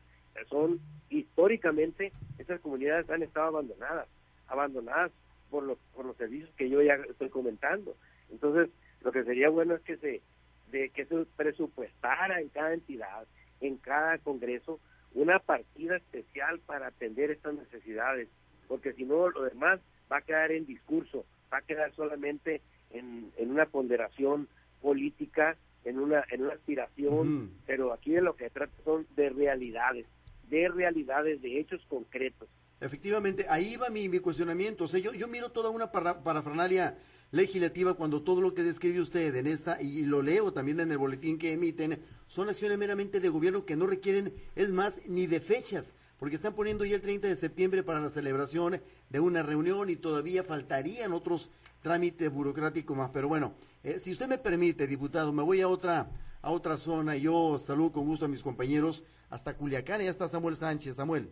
Son 0.49 0.79
históricamente 1.09 2.11
esas 2.37 2.59
comunidades 2.59 3.09
han 3.09 3.23
estado 3.23 3.47
abandonadas, 3.47 4.07
abandonadas 4.47 5.11
por 5.49 5.63
los 5.63 5.77
por 5.95 6.05
los 6.05 6.17
servicios 6.17 6.51
que 6.57 6.69
yo 6.69 6.81
ya 6.81 6.95
estoy 7.09 7.29
comentando. 7.29 7.95
Entonces, 8.29 8.69
lo 9.01 9.11
que 9.13 9.23
sería 9.23 9.49
bueno 9.49 9.75
es 9.75 9.81
que 9.81 9.97
se 9.97 10.21
de 10.69 10.89
que 10.89 11.05
se 11.05 11.25
presupuestara 11.37 12.41
en 12.41 12.49
cada 12.49 12.73
entidad, 12.73 13.25
en 13.61 13.77
cada 13.77 14.17
congreso, 14.17 14.81
una 15.13 15.39
partida 15.39 15.95
especial 15.95 16.59
para 16.59 16.87
atender 16.87 17.31
estas 17.31 17.53
necesidades, 17.53 18.27
porque 18.67 18.93
si 18.93 19.05
no 19.05 19.29
lo 19.29 19.43
demás 19.43 19.79
va 20.11 20.17
a 20.17 20.21
quedar 20.21 20.51
en 20.51 20.65
discurso, 20.65 21.25
va 21.51 21.59
a 21.59 21.61
quedar 21.61 21.93
solamente 21.95 22.61
en, 22.91 23.31
en 23.37 23.51
una 23.51 23.65
ponderación 23.65 24.47
política 24.81 25.57
en 25.85 25.99
una, 25.99 26.23
en 26.31 26.43
una 26.43 26.53
aspiración, 26.53 27.51
pero 27.65 27.93
aquí 27.93 28.11
de 28.11 28.21
lo 28.21 28.35
que 28.35 28.45
se 28.45 28.49
trata 28.51 28.73
son 28.83 29.07
de 29.15 29.29
realidades, 29.29 30.05
de 30.49 30.67
realidades, 30.67 31.41
de 31.41 31.59
hechos 31.59 31.81
concretos. 31.87 32.49
Efectivamente, 32.81 33.45
ahí 33.49 33.75
va 33.75 33.89
mi, 33.89 34.07
mi 34.07 34.19
cuestionamiento. 34.19 34.85
O 34.85 34.87
sea, 34.87 34.99
yo, 34.99 35.13
yo 35.13 35.27
miro 35.27 35.51
toda 35.51 35.69
una 35.69 35.91
para, 35.91 36.23
parafernalia 36.23 36.97
legislativa 37.31 37.93
cuando 37.93 38.23
todo 38.23 38.41
lo 38.41 38.53
que 38.53 38.63
describe 38.63 39.01
usted 39.01 39.35
en 39.35 39.47
esta, 39.47 39.81
y 39.81 40.05
lo 40.05 40.21
leo 40.21 40.53
también 40.53 40.79
en 40.79 40.91
el 40.91 40.97
boletín 40.97 41.37
que 41.37 41.51
emiten, 41.51 41.99
son 42.27 42.49
acciones 42.49 42.77
meramente 42.77 43.19
de 43.19 43.29
gobierno 43.29 43.65
que 43.65 43.75
no 43.75 43.85
requieren, 43.85 44.33
es 44.55 44.71
más, 44.71 45.01
ni 45.07 45.27
de 45.27 45.39
fechas, 45.39 45.95
porque 46.19 46.35
están 46.35 46.53
poniendo 46.53 46.85
ya 46.85 46.95
el 46.95 47.01
30 47.01 47.27
de 47.27 47.35
septiembre 47.35 47.81
para 47.81 47.99
la 47.99 48.09
celebración 48.09 48.81
de 49.09 49.19
una 49.19 49.41
reunión 49.41 49.89
y 49.89 49.95
todavía 49.95 50.43
faltarían 50.43 51.13
otros 51.13 51.49
trámites 51.81 52.31
burocráticos 52.31 52.95
más. 52.95 53.09
Pero 53.11 53.29
bueno, 53.29 53.53
eh, 53.83 53.99
si 53.99 54.11
usted 54.11 54.27
me 54.27 54.37
permite, 54.37 54.85
diputado, 54.85 55.31
me 55.31 55.43
voy 55.43 55.61
a 55.61 55.67
otra, 55.69 56.09
a 56.41 56.51
otra 56.51 56.77
zona 56.77 57.15
y 57.15 57.21
yo 57.21 57.57
saludo 57.57 57.93
con 57.93 58.05
gusto 58.05 58.25
a 58.25 58.27
mis 58.27 58.43
compañeros 58.43 59.05
hasta 59.29 59.55
Culiacán. 59.55 60.01
Y 60.01 60.05
ya 60.05 60.11
está 60.11 60.27
Samuel 60.27 60.57
Sánchez. 60.57 60.97
Samuel. 60.97 61.29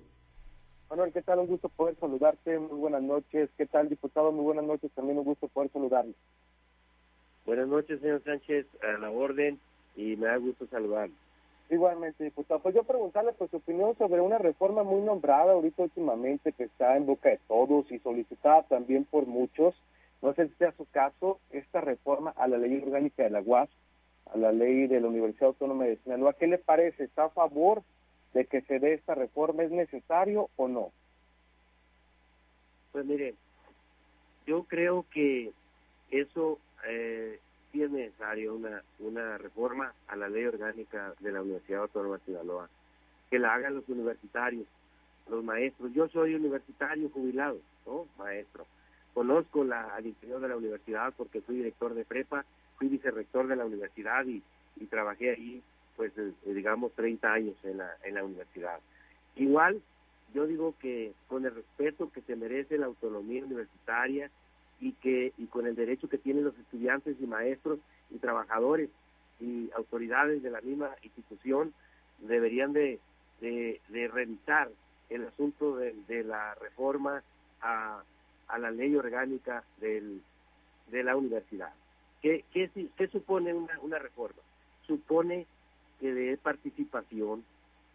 Manuel, 0.89 1.11
¿qué 1.11 1.21
tal? 1.21 1.39
Un 1.39 1.47
gusto 1.47 1.67
poder 1.67 1.97
saludarte. 1.99 2.57
Muy 2.57 2.79
buenas 2.79 3.03
noches. 3.03 3.49
¿Qué 3.57 3.65
tal, 3.65 3.89
diputado? 3.89 4.31
Muy 4.31 4.45
buenas 4.45 4.63
noches. 4.63 4.89
También 4.95 5.17
un 5.17 5.25
gusto 5.25 5.49
poder 5.49 5.69
saludarle. 5.71 6.13
Buenas 7.45 7.67
noches, 7.67 7.99
señor 8.01 8.21
Sánchez, 8.23 8.67
a 8.83 8.97
la 8.99 9.09
orden 9.09 9.59
y 9.95 10.15
me 10.15 10.27
da 10.27 10.37
gusto 10.37 10.67
saludarle. 10.67 11.15
Igualmente, 11.69 12.23
diputado. 12.23 12.61
Pues 12.61 12.75
yo 12.75 12.83
preguntarle 12.83 13.33
pues, 13.33 13.51
su 13.51 13.57
opinión 13.57 13.97
sobre 13.97 14.21
una 14.21 14.37
reforma 14.37 14.83
muy 14.83 15.01
nombrada 15.01 15.51
ahorita 15.51 15.83
últimamente 15.83 16.53
que 16.53 16.63
está 16.63 16.95
en 16.95 17.05
boca 17.05 17.29
de 17.29 17.39
todos 17.47 17.91
y 17.91 17.99
solicitada 17.99 18.63
también 18.63 19.03
por 19.03 19.25
muchos. 19.25 19.75
No 20.21 20.33
sé 20.33 20.47
si 20.47 20.53
sea 20.55 20.71
su 20.71 20.85
caso, 20.89 21.39
esta 21.51 21.81
reforma 21.81 22.31
a 22.37 22.47
la 22.47 22.57
ley 22.57 22.81
orgánica 22.81 23.23
de 23.23 23.29
la 23.29 23.41
UAS, 23.41 23.69
a 24.33 24.37
la 24.37 24.51
ley 24.51 24.87
de 24.87 25.01
la 25.01 25.09
Universidad 25.09 25.49
Autónoma 25.49 25.83
de 25.83 25.97
Sinaloa. 25.97 26.33
¿Qué 26.33 26.47
le 26.47 26.57
parece? 26.57 27.03
¿Está 27.03 27.25
a 27.25 27.29
favor 27.29 27.83
de 28.33 28.45
que 28.45 28.61
se 28.61 28.79
dé 28.79 28.93
esta 28.93 29.13
reforma? 29.13 29.63
¿Es 29.63 29.71
necesario 29.71 30.49
o 30.55 30.67
no? 30.69 30.91
Pues 32.93 33.05
mire, 33.05 33.35
yo 34.45 34.63
creo 34.63 35.05
que 35.11 35.51
eso 36.11 36.59
eh, 36.87 37.39
es 37.83 37.91
necesario, 37.91 38.55
una, 38.55 38.83
una 38.99 39.37
reforma 39.37 39.93
a 40.07 40.15
la 40.15 40.29
ley 40.29 40.45
orgánica 40.45 41.13
de 41.19 41.31
la 41.31 41.41
Universidad 41.41 41.81
Autónoma 41.81 42.17
de 42.17 42.25
Sinaloa, 42.25 42.69
que 43.29 43.39
la 43.39 43.53
hagan 43.53 43.75
los 43.75 43.87
universitarios, 43.89 44.65
los 45.29 45.43
maestros. 45.43 45.93
Yo 45.93 46.07
soy 46.09 46.35
universitario 46.35 47.09
jubilado, 47.09 47.59
¿no? 47.85 48.07
Maestro. 48.17 48.65
Conozco 49.13 49.63
la, 49.63 49.95
al 49.95 50.05
interior 50.05 50.39
de 50.39 50.49
la 50.49 50.57
universidad 50.57 51.13
porque 51.17 51.41
fui 51.41 51.55
director 51.55 51.93
de 51.93 52.05
prepa, 52.05 52.45
fui 52.77 52.87
vicerrector 52.87 53.47
de 53.47 53.55
la 53.55 53.65
universidad 53.65 54.25
y, 54.25 54.43
y 54.75 54.85
trabajé 54.85 55.31
ahí, 55.31 55.63
pues, 55.95 56.11
eh, 56.17 56.33
digamos, 56.45 56.93
30 56.93 57.33
años 57.33 57.55
en 57.63 57.77
la, 57.77 57.95
en 58.03 58.15
la 58.15 58.23
universidad. 58.23 58.79
Igual, 59.35 59.81
yo 60.33 60.45
digo 60.45 60.75
que 60.79 61.13
con 61.27 61.45
el 61.45 61.55
respeto 61.55 62.11
que 62.11 62.21
se 62.21 62.35
merece 62.35 62.77
la 62.77 62.85
autonomía 62.85 63.43
universitaria 63.43 64.29
y 64.79 64.93
que 64.93 65.33
y 65.37 65.45
con 65.47 65.67
el 65.67 65.75
derecho 65.75 66.09
que 66.09 66.17
tienen 66.17 66.43
los 66.43 66.57
estudiantes 66.57 67.17
y 67.19 67.25
maestros 67.25 67.79
y 68.11 68.19
trabajadores 68.19 68.89
y 69.39 69.69
autoridades 69.75 70.41
de 70.43 70.49
la 70.49 70.61
misma 70.61 70.95
institución 71.03 71.73
deberían 72.19 72.73
de, 72.73 72.99
de, 73.41 74.09
revisar 74.11 74.69
el 75.09 75.25
asunto 75.25 75.77
de, 75.77 76.23
la 76.23 76.55
reforma 76.55 77.21
a, 77.61 78.03
la 78.57 78.71
ley 78.71 78.95
orgánica 78.95 79.63
del, 79.79 80.21
de 80.89 81.03
la 81.03 81.15
universidad. 81.15 81.73
¿Qué, 82.21 82.43
qué, 82.51 82.69
qué 82.95 83.07
supone 83.07 83.53
una, 83.53 83.79
una 83.81 83.99
reforma? 83.99 84.41
Supone 84.87 85.45
que 85.99 86.13
dé 86.13 86.37
participación, 86.37 87.43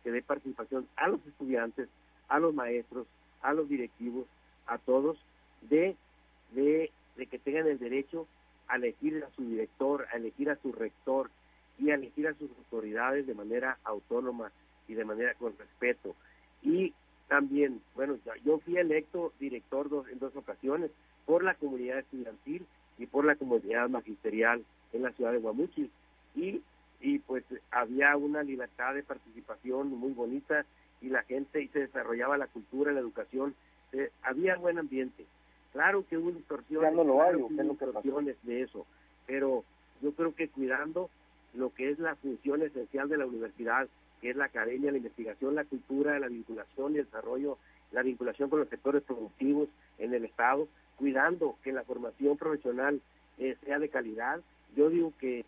que 0.05 0.13
dé 0.13 0.23
participación 0.23 0.87
a 0.97 1.09
los 1.09 1.25
estudiantes, 1.27 1.89
a 2.29 2.39
los 2.39 2.55
maestros, 2.55 3.07
a 3.43 3.53
los 3.53 3.69
directivos, 3.69 4.27
a 4.67 4.79
todos, 4.79 5.19
de, 5.63 5.97
de, 6.55 6.91
que 7.31 7.39
tengan 7.39 7.67
el 7.67 7.79
derecho 7.79 8.27
a 8.69 8.77
elegir 8.77 9.23
a 9.25 9.35
su 9.35 9.45
director, 9.45 10.07
a 10.13 10.17
elegir 10.17 10.51
a 10.51 10.57
su 10.57 10.73
rector 10.73 11.31
y 11.79 11.91
a 11.91 11.95
elegir 11.95 12.29
a 12.29 12.35
sus 12.35 12.51
autoridades 12.59 13.27
de 13.27 13.35
manera 13.35 13.79
autónoma 13.85 14.53
y 14.89 14.95
de 14.95 15.05
manera 15.05 15.35
con 15.35 15.57
respeto. 15.59 16.15
Y 16.63 16.93
también, 17.29 17.81
bueno, 17.95 18.19
yo 18.45 18.59
fui 18.59 18.77
electo 18.77 19.33
director 19.39 19.89
en 20.11 20.19
dos 20.19 20.35
ocasiones 20.37 20.91
por 21.27 21.45
la 21.45 21.55
comunidad 21.55 21.99
estudiantil 21.99 22.67
y 22.99 23.07
por 23.07 23.25
la 23.25 23.37
comunidad 23.37 23.89
magisterial 23.89 24.65
en 24.93 25.03
la 25.03 25.13
ciudad 25.13 25.33
de 25.33 25.39
Guamuchil 25.39 25.91
y, 26.35 26.61
y 27.01 27.19
pues 27.21 27.45
había 27.71 28.17
una 28.17 28.43
libertad 28.43 28.95
de 28.95 29.03
participación 29.03 29.89
muy 29.89 30.13
bonita 30.13 30.67
y 31.01 31.09
la 31.09 31.23
gente 31.23 31.63
y 31.63 31.69
se 31.69 31.81
desarrollaba 31.81 32.39
la 32.39 32.47
cultura, 32.47 32.93
la 32.93 33.01
educación, 33.01 33.55
había 34.23 34.57
buen 34.57 34.79
ambiente. 34.79 35.25
Claro 35.73 36.05
que 36.09 36.19
hubo 36.19 36.31
distorsiones, 36.31 36.93
distorsiones 36.93 38.37
de 38.43 38.63
eso, 38.63 38.87
pero 39.27 39.65
yo 40.03 40.13
creo 40.13 40.35
que 40.35 40.49
cuidando 40.49 41.09
lo 41.55 41.73
que 41.73 41.91
es 41.91 41.99
la 41.99 42.15
función 42.17 42.63
esencial 42.63 43.09
de 43.09 43.17
la 43.17 43.27
universidad, 43.27 43.89
que 44.21 44.31
es 44.31 44.37
la 44.37 44.47
academia, 44.47 44.91
la 44.91 44.99
investigación, 44.99 45.55
la 45.55 45.65
cultura, 45.65 46.19
la 46.19 46.29
vinculación 46.29 46.95
y 46.95 46.99
el 46.99 47.05
desarrollo, 47.07 47.59
la 47.91 48.03
vinculación 48.03 48.51
con 48.51 48.61
los 48.61 48.69
sectores 48.69 49.03
productivos 49.03 49.69
en 49.99 50.13
el 50.13 50.25
Estado, 50.25 50.69
cuidando 50.97 51.57
que 51.63 51.73
la 51.73 51.85
formación 51.85 52.37
profesional 52.37 53.01
eh, 53.39 53.57
sea 53.65 53.79
de 53.79 53.89
calidad. 53.89 54.41
Yo 54.77 54.91
digo 54.91 55.13
que 55.19 55.45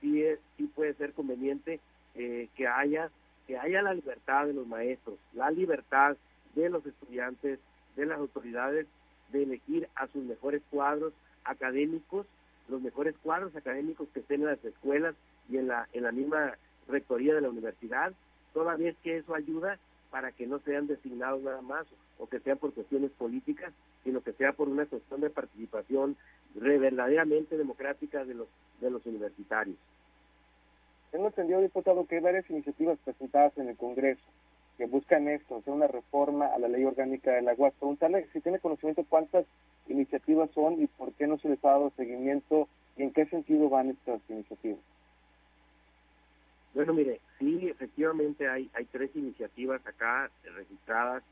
sí, 0.00 0.22
es, 0.22 0.38
sí 0.56 0.64
puede 0.74 0.94
ser 0.94 1.12
conveniente 1.12 1.80
eh, 2.14 2.48
que 2.56 2.66
haya 2.66 3.10
que 3.46 3.56
haya 3.56 3.80
la 3.80 3.94
libertad 3.94 4.46
de 4.46 4.52
los 4.52 4.66
maestros, 4.66 5.18
la 5.32 5.50
libertad 5.50 6.18
de 6.54 6.68
los 6.68 6.84
estudiantes, 6.84 7.58
de 7.96 8.04
las 8.04 8.18
autoridades 8.18 8.86
de 9.32 9.42
elegir 9.42 9.88
a 9.94 10.06
sus 10.08 10.24
mejores 10.24 10.62
cuadros 10.70 11.12
académicos 11.44 12.26
los 12.68 12.82
mejores 12.82 13.14
cuadros 13.22 13.54
académicos 13.56 14.08
que 14.12 14.20
estén 14.20 14.42
en 14.42 14.48
las 14.48 14.64
escuelas 14.64 15.14
y 15.48 15.56
en 15.56 15.68
la, 15.68 15.88
en 15.92 16.02
la 16.02 16.12
misma 16.12 16.56
rectoría 16.86 17.34
de 17.34 17.40
la 17.40 17.50
universidad, 17.50 18.12
toda 18.52 18.76
vez 18.76 18.96
que 19.02 19.18
eso 19.18 19.34
ayuda 19.34 19.78
para 20.10 20.32
que 20.32 20.46
no 20.46 20.58
sean 20.60 20.86
designados 20.86 21.42
nada 21.42 21.60
más 21.62 21.86
o 22.18 22.26
que 22.26 22.40
sean 22.40 22.58
por 22.58 22.72
cuestiones 22.72 23.10
políticas, 23.12 23.72
sino 24.04 24.20
que 24.22 24.32
sea 24.32 24.52
por 24.52 24.68
una 24.68 24.86
cuestión 24.86 25.20
de 25.20 25.30
participación 25.30 26.16
verdaderamente 26.54 27.56
democrática 27.56 28.24
de 28.24 28.34
los, 28.34 28.48
de 28.80 28.90
los 28.90 29.04
universitarios. 29.06 29.76
Tengo 31.10 31.26
entendido, 31.26 31.60
diputado, 31.60 32.06
que 32.06 32.16
hay 32.16 32.22
varias 32.22 32.48
iniciativas 32.50 32.98
presentadas 33.04 33.56
en 33.58 33.68
el 33.68 33.76
Congreso 33.76 34.22
que 34.78 34.86
buscan 34.86 35.28
esto, 35.28 35.56
hacer 35.56 35.74
una 35.74 35.88
reforma 35.88 36.46
a 36.46 36.58
la 36.58 36.68
ley 36.68 36.84
orgánica 36.84 37.32
de 37.32 37.42
la 37.42 37.52
UAS. 37.54 37.74
Preguntarle 37.74 38.28
si 38.32 38.40
tiene 38.40 38.60
conocimiento 38.60 39.04
cuántas 39.08 39.44
iniciativas 39.88 40.50
son 40.52 40.80
y 40.80 40.86
por 40.86 41.12
qué 41.14 41.26
no 41.26 41.36
se 41.38 41.48
les 41.48 41.62
ha 41.64 41.70
dado 41.70 41.92
seguimiento 41.96 42.68
y 42.96 43.02
en 43.02 43.12
qué 43.12 43.26
sentido 43.26 43.68
van 43.68 43.90
estas 43.90 44.20
iniciativas. 44.28 44.78
Bueno, 46.74 46.94
mire, 46.94 47.20
sí, 47.40 47.68
efectivamente 47.68 48.48
hay, 48.48 48.70
hay 48.72 48.84
tres 48.84 49.10
iniciativas 49.16 49.84
acá 49.84 50.30
registradas 50.54 51.24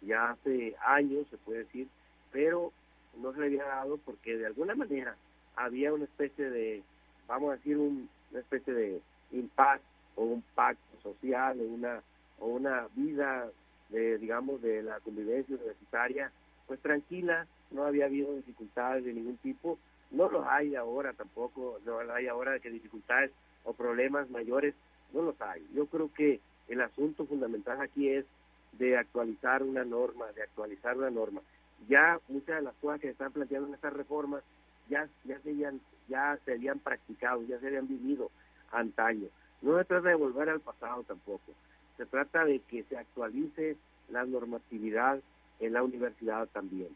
ya 0.00 0.30
hace 0.30 0.74
años, 0.86 1.26
se 1.30 1.36
puede 1.38 1.60
decir, 1.60 1.88
pero 2.32 2.72
no 3.20 3.32
se 3.32 3.40
le 3.40 3.46
había 3.46 3.64
dado 3.64 3.98
porque 3.98 4.36
de 4.36 4.46
alguna 4.46 4.74
manera 4.74 5.16
había 5.56 5.92
una 5.92 6.04
especie 6.04 6.48
de, 6.50 6.82
vamos 7.26 7.50
a 7.50 7.56
decir, 7.56 7.76
una 7.76 8.40
especie 8.40 8.72
de 8.72 9.00
impacto 9.32 9.84
o 10.16 10.24
un 10.24 10.42
pacto 10.54 11.00
social 11.02 11.58
o 11.60 11.64
una, 11.64 12.02
o 12.38 12.46
una 12.46 12.88
vida 12.94 13.48
de, 13.90 14.18
digamos, 14.18 14.60
de 14.62 14.82
la 14.82 15.00
convivencia 15.00 15.56
universitaria, 15.56 16.32
pues 16.66 16.80
tranquila, 16.80 17.46
no 17.70 17.84
había 17.84 18.06
habido 18.06 18.34
dificultades 18.34 19.04
de 19.04 19.12
ningún 19.12 19.36
tipo, 19.38 19.78
no 20.10 20.28
los 20.28 20.46
hay 20.46 20.74
ahora 20.74 21.12
tampoco, 21.12 21.80
no 21.84 21.98
hay 22.12 22.26
ahora 22.26 22.58
que 22.60 22.70
dificultades 22.70 23.30
o 23.64 23.72
problemas 23.72 24.30
mayores, 24.30 24.74
no 25.12 25.22
los 25.22 25.40
hay. 25.40 25.66
Yo 25.74 25.86
creo 25.86 26.12
que 26.12 26.40
el 26.68 26.80
asunto 26.80 27.26
fundamental 27.26 27.80
aquí 27.80 28.08
es 28.08 28.24
de 28.72 28.96
actualizar 28.96 29.62
una 29.62 29.84
norma, 29.84 30.32
de 30.32 30.42
actualizar 30.42 30.96
una 30.96 31.10
norma. 31.10 31.40
Ya 31.88 32.18
muchas 32.28 32.56
de 32.56 32.62
las 32.62 32.74
cosas 32.76 33.00
que 33.00 33.08
se 33.08 33.12
están 33.12 33.32
planteando 33.32 33.68
en 33.68 33.74
esta 33.74 33.90
reforma 33.90 34.40
ya, 34.88 35.08
ya, 35.24 35.38
se, 35.40 35.50
habían, 35.50 35.80
ya 36.08 36.38
se 36.44 36.52
habían 36.52 36.78
practicado, 36.78 37.42
ya 37.42 37.58
se 37.58 37.66
habían 37.66 37.88
vivido 37.88 38.30
antaño. 38.72 39.28
No 39.62 39.78
se 39.78 39.84
trata 39.84 40.08
de 40.08 40.14
volver 40.14 40.48
al 40.48 40.60
pasado 40.60 41.02
tampoco, 41.04 41.52
se 41.96 42.06
trata 42.06 42.44
de 42.44 42.60
que 42.60 42.82
se 42.84 42.96
actualice 42.96 43.76
la 44.10 44.24
normatividad 44.24 45.20
en 45.60 45.72
la 45.72 45.82
universidad 45.82 46.48
también. 46.48 46.88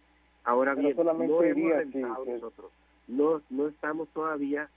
Ahora 0.45 0.75
bien, 0.75 0.97
no 0.97 1.43
hemos 1.43 1.95
nosotros, 2.27 2.73
no, 3.07 3.43
no 3.51 3.69
estamos 3.69 4.09
todavía 4.09 4.69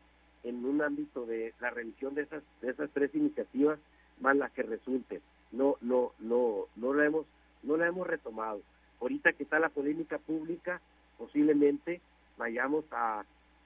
en 0.43 0.65
un 0.65 0.81
ámbito 0.81 1.25
de 1.25 1.53
la 1.59 1.69
revisión 1.69 2.15
de 2.15 2.23
esas, 2.23 2.43
de 2.61 2.71
esas 2.71 2.89
tres 2.91 3.13
iniciativas 3.13 3.79
más 4.19 4.35
las 4.35 4.51
que 4.51 4.63
resulten. 4.63 5.21
No, 5.51 5.77
no, 5.81 6.11
no, 6.19 6.65
no 6.75 6.93
la 6.93 7.05
hemos, 7.05 7.25
no 7.63 7.77
la 7.77 7.87
hemos 7.87 8.07
retomado. 8.07 8.61
Ahorita 8.99 9.33
que 9.33 9.43
está 9.43 9.59
la 9.59 9.69
polémica 9.69 10.17
pública, 10.17 10.81
posiblemente 11.17 12.01
vayamos 12.37 12.85
a, 12.91 13.23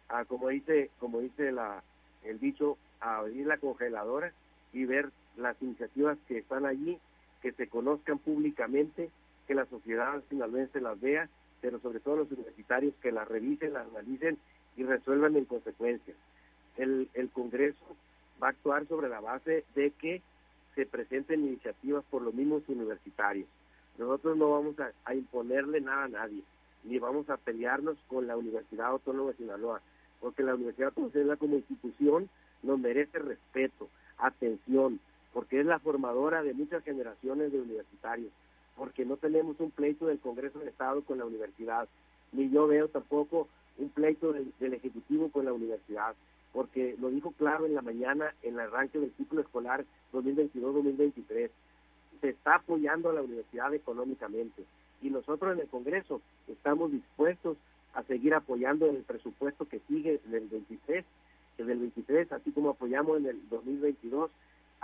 a 0.09 0.25
como 0.25 0.49
dice, 0.49 0.89
como 0.99 1.19
dice 1.19 1.51
la, 1.51 1.83
el 2.23 2.39
dicho, 2.39 2.77
a 2.99 3.17
abrir 3.17 3.45
la 3.45 3.57
congeladora 3.57 4.31
y 4.73 4.85
ver 4.85 5.09
las 5.37 5.61
iniciativas 5.61 6.17
que 6.27 6.39
están 6.39 6.65
allí, 6.65 6.99
que 7.41 7.51
se 7.51 7.67
conozcan 7.67 8.19
públicamente, 8.19 9.09
que 9.47 9.55
la 9.55 9.65
sociedad 9.65 10.21
finalmente 10.29 10.81
las 10.81 10.99
vea, 10.99 11.29
pero 11.61 11.79
sobre 11.79 11.99
todo 11.99 12.17
los 12.17 12.31
universitarios 12.31 12.93
que 13.01 13.11
las 13.11 13.27
revisen, 13.27 13.73
las 13.73 13.87
analicen 13.87 14.37
y 14.77 14.83
resuelvan 14.83 15.35
en 15.35 15.45
consecuencia 15.45 16.13
el, 16.77 17.09
el 17.13 17.29
Congreso 17.29 17.85
va 18.41 18.47
a 18.47 18.51
actuar 18.51 18.87
sobre 18.87 19.09
la 19.09 19.21
base 19.21 19.63
de 19.75 19.91
que 19.91 20.21
se 20.75 20.85
presenten 20.85 21.45
iniciativas 21.45 22.03
por 22.09 22.21
los 22.21 22.33
mismos 22.33 22.63
universitarios. 22.67 23.47
Nosotros 23.97 24.35
no 24.35 24.51
vamos 24.51 24.75
a, 24.79 25.15
imponerle 25.15 25.79
nada 25.79 26.03
a 26.03 26.09
nadie, 26.09 26.43
ni 26.83 26.99
vamos 26.99 27.29
a 27.29 27.37
pelearnos 27.37 27.97
con 28.07 28.27
la 28.27 28.35
Universidad 28.35 28.87
Autónoma 28.87 29.31
de 29.31 29.37
Sinaloa, 29.37 29.81
porque 30.19 30.43
la 30.43 30.55
Universidad 30.55 30.89
Autónoma 30.89 31.13
de 31.13 31.19
Sinaloa 31.19 31.37
como 31.37 31.55
institución 31.55 32.29
nos 32.61 32.77
merece 32.77 33.19
respeto, 33.19 33.87
atención, 34.17 34.99
porque 35.35 35.59
es 35.59 35.65
la 35.65 35.79
formadora 35.79 36.43
de 36.43 36.53
muchas 36.53 36.81
generaciones 36.85 37.51
de 37.51 37.59
universitarios, 37.59 38.31
porque 38.77 39.03
no 39.03 39.17
tenemos 39.17 39.59
un 39.59 39.69
pleito 39.69 40.07
del 40.07 40.19
Congreso 40.19 40.59
del 40.59 40.69
Estado 40.69 41.03
con 41.03 41.17
la 41.17 41.25
universidad, 41.25 41.89
ni 42.31 42.49
yo 42.49 42.67
veo 42.67 42.87
tampoco 42.87 43.49
un 43.77 43.89
pleito 43.89 44.31
del 44.31 44.73
Ejecutivo 44.73 45.29
con 45.29 45.43
la 45.43 45.51
universidad 45.51 46.15
porque 46.53 46.95
lo 47.01 47.09
dijo 47.09 47.31
claro 47.31 47.65
en 47.65 47.75
la 47.75 47.81
mañana 47.81 48.33
en 48.41 48.53
el 48.53 48.61
arranque 48.61 48.97
del 48.97 49.11
ciclo 49.17 49.41
escolar 49.41 49.83
2022-2023. 50.13 51.49
Se 52.21 52.29
está 52.29 52.55
apoyando 52.55 53.09
a 53.09 53.13
la 53.13 53.21
universidad 53.21 53.73
económicamente 53.73 54.63
y 55.01 55.09
nosotros 55.09 55.53
en 55.53 55.59
el 55.59 55.67
Congreso 55.67 56.21
estamos 56.47 56.93
dispuestos 56.93 57.57
a 57.93 58.03
seguir 58.03 58.33
apoyando 58.33 58.85
en 58.85 58.95
el 58.95 59.03
presupuesto 59.03 59.67
que 59.67 59.81
sigue 59.89 60.21
en 60.25 60.33
el 60.33 60.47
23, 60.47 61.03
en 61.57 61.69
el 61.69 61.77
23, 61.77 62.31
así 62.31 62.51
como 62.51 62.69
apoyamos 62.69 63.17
en 63.17 63.25
el 63.25 63.49
2022 63.49 64.31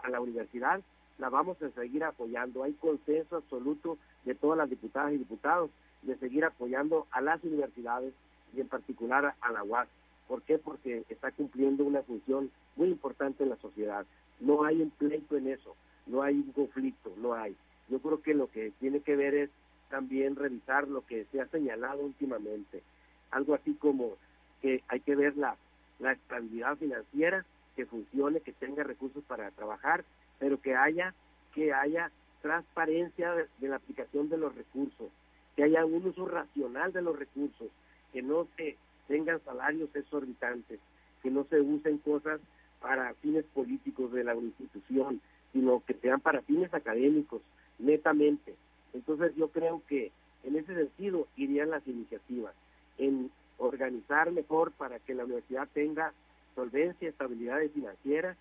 a 0.04 0.10
la 0.10 0.22
universidad, 0.22 0.82
la 1.18 1.30
vamos 1.30 1.62
a 1.62 1.70
seguir 1.72 2.04
apoyando. 2.04 2.64
Hay 2.64 2.74
consenso 2.74 3.38
absoluto 3.38 3.98
de 4.26 4.36
todas 4.36 4.58
las 4.58 4.70
diputadas 4.70 5.14
y 5.14 5.18
diputados 5.18 5.70
de 6.02 6.18
seguir 6.18 6.46
apoyando 6.46 7.08
a 7.12 7.22
las 7.22 7.44
universidades 7.44 8.14
y 8.56 8.62
en 8.62 8.68
particular 8.68 9.36
a 9.40 9.52
la 9.52 9.64
UAS. 9.64 9.88
¿Por 10.28 10.42
qué? 10.44 10.58
Porque 10.58 11.04
está 11.10 11.32
cumpliendo 11.32 11.84
una 11.84 12.02
función 12.04 12.50
muy 12.76 12.90
importante 12.90 13.44
en 13.44 13.50
la 13.50 13.58
sociedad. 13.58 14.06
No 14.40 14.64
hay 14.64 14.82
un 14.82 14.90
pleito 14.90 15.38
en 15.38 15.48
eso, 15.48 15.76
no 16.08 16.24
hay 16.24 16.36
un 16.36 16.52
conflicto, 16.54 17.14
no 17.18 17.34
hay. 17.34 17.56
Yo 17.90 18.00
creo 18.00 18.22
que 18.22 18.34
lo 18.34 18.50
que 18.50 18.72
tiene 18.80 19.02
que 19.02 19.16
ver 19.16 19.36
es 19.36 19.50
también 19.90 20.36
revisar 20.36 20.88
lo 20.88 21.06
que 21.06 21.26
se 21.32 21.42
ha 21.42 21.48
señalado 21.48 22.02
últimamente. 22.02 22.82
Algo 23.30 23.54
así 23.54 23.74
como 23.74 24.14
que 24.62 24.84
hay 24.88 25.02
que 25.02 25.16
ver 25.16 25.38
la, 25.38 25.58
la 26.00 26.14
estabilidad 26.14 26.78
financiera, 26.78 27.46
que 27.76 27.86
funcione, 27.86 28.42
que 28.42 28.54
tenga 28.54 28.84
recursos 28.84 29.24
para 29.26 29.52
trabajar, 29.52 30.04
pero 30.40 30.60
que 30.60 30.76
haya, 30.76 31.14
que 31.54 31.74
haya 31.74 32.12
transparencia 32.42 33.34
de 33.34 33.68
la 33.68 33.76
aplicación 33.78 34.30
de 34.30 34.38
los 34.38 34.54
recursos, 34.56 35.10
que 35.56 35.64
haya 35.64 35.86
un 35.86 36.06
uso 36.06 36.28
racional 36.28 36.92
de 36.92 37.02
los 37.02 37.18
recursos, 37.18 37.70
que 38.12 38.22
no 38.22 38.48
se 38.58 38.78
tengan 39.08 39.44
salarios 39.44 39.96
exorbitantes, 39.96 40.80
que 41.22 41.30
no 41.30 41.46
se 41.46 41.60
usen 41.60 41.98
cosas 42.00 42.42
para 42.82 43.14
fines 43.16 43.46
políticos 43.54 44.12
de 44.12 44.24
la 44.24 44.36
institución, 44.36 45.22
sino 45.54 45.84
que 45.86 45.94
sean 45.96 46.20
para 46.20 46.42
fines 46.42 46.74
académicos, 46.74 47.42
netamente. 47.78 48.56
Entonces 48.94 49.36
yo 49.36 49.50
creo 49.50 49.82
que 49.88 50.12
en 50.44 50.56
ese 50.56 50.74
sentido 50.74 51.28
irían 51.36 51.70
las 51.70 51.88
iniciativas, 51.88 52.56
en 52.98 53.32
organizar 53.58 54.32
mejor 54.32 54.72
para 54.72 55.00
que 55.00 55.14
la 55.14 55.26
universidad 55.26 55.68
tenga 55.74 56.14
solvencia, 56.56 57.10
estabilidad 57.10 57.60
financiera, 57.74 58.36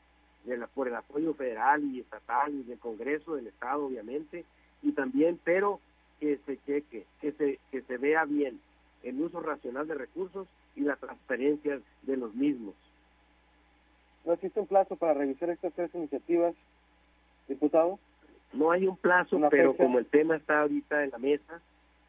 de 0.45 0.57
la, 0.57 0.67
por 0.69 0.89
el 0.89 0.95
apoyo 0.95 1.35
federal 1.35 1.85
y 1.85 2.01
estatal 2.01 2.55
y 2.55 2.63
del 2.63 2.79
Congreso, 2.79 3.35
del 3.35 3.49
Estado, 3.49 3.87
obviamente, 3.87 4.45
y 4.83 4.93
también, 4.93 5.39
pero 5.45 5.81
que 6.19 6.39
se 6.47 6.59
cheque, 6.65 7.07
que 7.21 7.33
se, 7.33 7.59
que 7.71 7.83
se 7.83 7.99
vea 7.99 8.25
bien 8.25 8.61
el 9.03 9.21
uso 9.21 9.41
racional 9.41 9.87
de 9.87 9.95
recursos 9.95 10.47
y 10.77 10.83
la 10.83 10.97
transparencia 10.97 11.81
de 12.03 12.17
los 12.17 12.35
mismos. 12.35 12.75
¿No 14.25 14.35
existe 14.35 14.61
un 14.61 14.67
plazo 14.67 14.97
para 14.97 15.15
revisar 15.15 15.51
estas 15.51 15.73
tres 15.73 15.95
iniciativas, 15.95 16.55
diputado? 17.49 17.99
No 18.53 18.71
hay 18.71 18.87
un 18.87 18.97
plazo, 18.97 19.41
pero 19.51 19.77
como 19.77 19.99
el 19.99 20.07
tema 20.07 20.37
está 20.37 20.61
ahorita 20.63 21.05
en 21.05 21.11
la 21.11 21.19
mesa, 21.19 21.61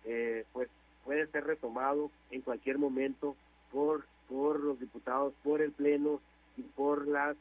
eh, 0.05 0.45
pues 0.51 0.69
puede 1.05 1.27
ser 1.27 1.45
retomado 1.45 2.11
en 2.31 2.41
cualquier 2.41 2.77
momento 2.77 3.35
por 3.71 4.05
por 4.31 4.61
los 4.61 4.79
diputados, 4.79 5.33
por 5.43 5.61
el 5.61 5.71
pleno 5.71 6.21
y 6.57 6.61
por 6.61 7.07
las 7.07 7.35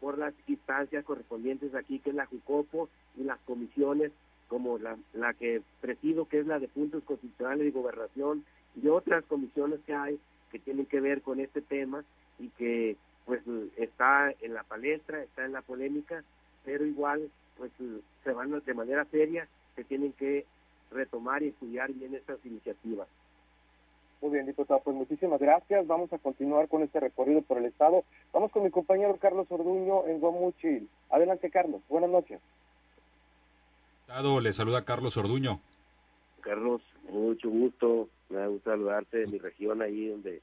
por 0.00 0.18
las 0.18 0.34
instancias 0.48 1.04
correspondientes 1.04 1.76
aquí, 1.76 2.00
que 2.00 2.10
es 2.10 2.16
la 2.16 2.26
JUCOPO 2.26 2.88
y 3.16 3.22
las 3.22 3.38
comisiones 3.42 4.10
como 4.48 4.76
la, 4.76 4.98
la 5.14 5.32
que 5.32 5.62
presido, 5.80 6.26
que 6.26 6.40
es 6.40 6.46
la 6.46 6.58
de 6.58 6.66
puntos 6.66 7.04
constitucionales 7.04 7.68
y 7.68 7.70
gobernación, 7.70 8.44
y 8.74 8.88
otras 8.88 9.24
comisiones 9.26 9.78
que 9.86 9.94
hay 9.94 10.18
que 10.50 10.58
tienen 10.58 10.86
que 10.86 11.00
ver 11.00 11.22
con 11.22 11.38
este 11.38 11.62
tema 11.62 12.04
y 12.40 12.48
que 12.48 12.96
pues 13.24 13.42
está 13.76 14.32
en 14.40 14.54
la 14.54 14.64
palestra, 14.64 15.22
está 15.22 15.44
en 15.44 15.52
la 15.52 15.62
polémica, 15.62 16.24
pero 16.64 16.84
igual 16.84 17.30
pues 17.56 17.70
se 18.24 18.32
van 18.32 18.60
de 18.60 18.74
manera 18.74 19.04
seria, 19.04 19.46
se 19.76 19.84
tienen 19.84 20.12
que 20.14 20.44
retomar 20.90 21.44
y 21.44 21.48
estudiar 21.48 21.92
bien 21.92 22.14
estas 22.14 22.44
iniciativas. 22.44 23.06
Muy 24.22 24.30
bien, 24.30 24.46
diputado, 24.46 24.80
pues 24.84 24.96
muchísimas 24.96 25.40
gracias. 25.40 25.84
Vamos 25.88 26.12
a 26.12 26.18
continuar 26.18 26.68
con 26.68 26.84
este 26.84 27.00
recorrido 27.00 27.42
por 27.42 27.58
el 27.58 27.64
Estado. 27.64 28.04
Vamos 28.32 28.52
con 28.52 28.62
mi 28.62 28.70
compañero 28.70 29.16
Carlos 29.20 29.48
Orduño 29.50 30.06
en 30.06 30.20
Guamuchil. 30.20 30.88
Adelante, 31.10 31.50
Carlos. 31.50 31.82
Buenas 31.88 32.08
noches. 32.08 32.40
Le 34.40 34.52
saluda 34.52 34.84
Carlos 34.84 35.16
Orduño. 35.16 35.58
Carlos, 36.40 36.82
mucho 37.10 37.50
gusto. 37.50 38.08
Me 38.28 38.46
gusta 38.46 38.70
saludarte 38.70 39.18
de 39.18 39.26
mi 39.26 39.38
región 39.38 39.82
ahí 39.82 40.06
donde 40.06 40.40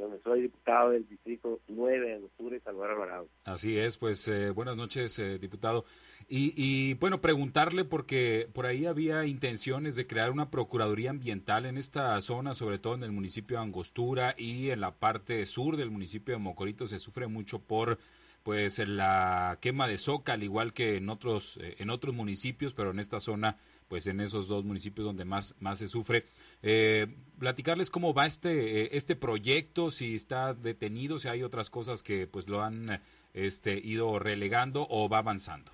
donde 0.00 0.20
soy 0.22 0.42
diputado 0.42 0.90
del 0.90 1.06
Distrito 1.08 1.60
9 1.68 2.18
de 2.18 2.24
Octubre, 2.24 2.60
Salvador 2.60 2.92
Alvarado. 2.92 3.28
Así 3.44 3.78
es, 3.78 3.96
pues 3.96 4.26
eh, 4.28 4.50
buenas 4.50 4.76
noches, 4.76 5.18
eh, 5.18 5.38
diputado. 5.38 5.84
Y, 6.28 6.52
y, 6.56 6.94
bueno, 6.94 7.20
preguntarle 7.20 7.84
porque 7.84 8.48
por 8.52 8.66
ahí 8.66 8.86
había 8.86 9.26
intenciones 9.26 9.96
de 9.96 10.06
crear 10.06 10.30
una 10.30 10.50
Procuraduría 10.50 11.10
Ambiental 11.10 11.66
en 11.66 11.76
esta 11.76 12.20
zona, 12.20 12.54
sobre 12.54 12.78
todo 12.78 12.94
en 12.94 13.04
el 13.04 13.12
municipio 13.12 13.58
de 13.58 13.64
Angostura 13.64 14.34
y 14.36 14.70
en 14.70 14.80
la 14.80 14.92
parte 14.92 15.44
sur 15.46 15.76
del 15.76 15.90
municipio 15.90 16.34
de 16.34 16.40
Mocorito 16.40 16.86
se 16.86 16.98
sufre 16.98 17.26
mucho 17.26 17.58
por 17.58 17.98
pues 18.42 18.78
la 18.78 19.58
quema 19.60 19.86
de 19.86 19.98
soca, 19.98 20.32
al 20.32 20.42
igual 20.42 20.72
que 20.72 20.96
en 20.96 21.08
otros, 21.08 21.58
eh, 21.58 21.76
en 21.78 21.90
otros 21.90 22.14
municipios, 22.14 22.72
pero 22.72 22.90
en 22.90 22.98
esta 22.98 23.20
zona, 23.20 23.58
pues 23.88 24.06
en 24.06 24.20
esos 24.20 24.48
dos 24.48 24.64
municipios 24.64 25.04
donde 25.04 25.24
más, 25.24 25.54
más 25.60 25.78
se 25.78 25.88
sufre. 25.88 26.24
Eh, 26.62 27.06
platicarles 27.38 27.90
cómo 27.90 28.14
va 28.14 28.26
este, 28.26 28.82
eh, 28.82 28.88
este 28.92 29.16
proyecto, 29.16 29.90
si 29.90 30.14
está 30.14 30.54
detenido, 30.54 31.18
si 31.18 31.28
hay 31.28 31.42
otras 31.42 31.70
cosas 31.70 32.02
que 32.02 32.26
pues 32.26 32.48
lo 32.48 32.62
han 32.62 33.00
este, 33.34 33.78
ido 33.78 34.18
relegando 34.18 34.86
o 34.88 35.08
va 35.08 35.18
avanzando. 35.18 35.72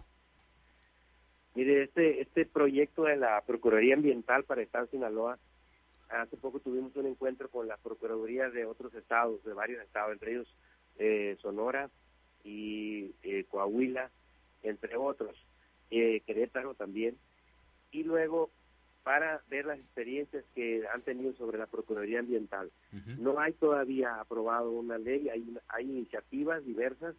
Mire, 1.54 1.84
este, 1.84 2.20
este 2.20 2.44
proyecto 2.46 3.04
de 3.04 3.16
la 3.16 3.40
Procuraduría 3.46 3.94
Ambiental 3.94 4.44
para 4.44 4.60
el 4.60 4.66
Estado 4.66 4.86
de 4.86 4.90
Sinaloa, 4.90 5.38
hace 6.10 6.36
poco 6.36 6.60
tuvimos 6.60 6.94
un 6.96 7.06
encuentro 7.06 7.48
con 7.48 7.66
la 7.66 7.76
Procuraduría 7.78 8.50
de 8.50 8.66
otros 8.66 8.92
estados, 8.94 9.42
de 9.44 9.54
varios 9.54 9.82
estados, 9.82 10.12
entre 10.12 10.32
ellos 10.32 10.48
Sonora, 11.40 11.90
y 12.46 13.12
eh, 13.24 13.44
Coahuila, 13.50 14.10
entre 14.62 14.96
otros, 14.96 15.36
eh, 15.90 16.20
Querétaro 16.26 16.74
también, 16.74 17.16
y 17.90 18.04
luego 18.04 18.50
para 19.02 19.42
ver 19.48 19.66
las 19.66 19.78
experiencias 19.78 20.44
que 20.54 20.84
han 20.92 21.02
tenido 21.02 21.32
sobre 21.34 21.58
la 21.58 21.66
Procuraduría 21.66 22.20
Ambiental. 22.20 22.72
No 23.18 23.38
hay 23.38 23.52
todavía 23.52 24.20
aprobado 24.20 24.72
una 24.72 24.98
ley, 24.98 25.28
hay, 25.28 25.56
hay 25.68 25.84
iniciativas 25.84 26.64
diversas 26.64 27.14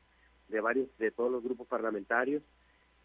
de 0.49 0.59
varios, 0.59 0.89
de 0.97 1.11
todos 1.11 1.31
los 1.31 1.43
grupos 1.43 1.67
parlamentarios, 1.67 2.43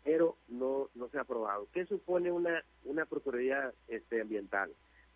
pero 0.02 0.36
no, 0.48 0.90
no 0.96 1.08
se 1.10 1.18
ha 1.18 1.20
aprobado. 1.20 1.68
¿Qué 1.72 1.86
supone 1.86 2.32
una, 2.32 2.64
una 2.84 3.06
Procuraduría 3.06 3.72
este, 3.86 4.20
Ambiental? 4.20 4.72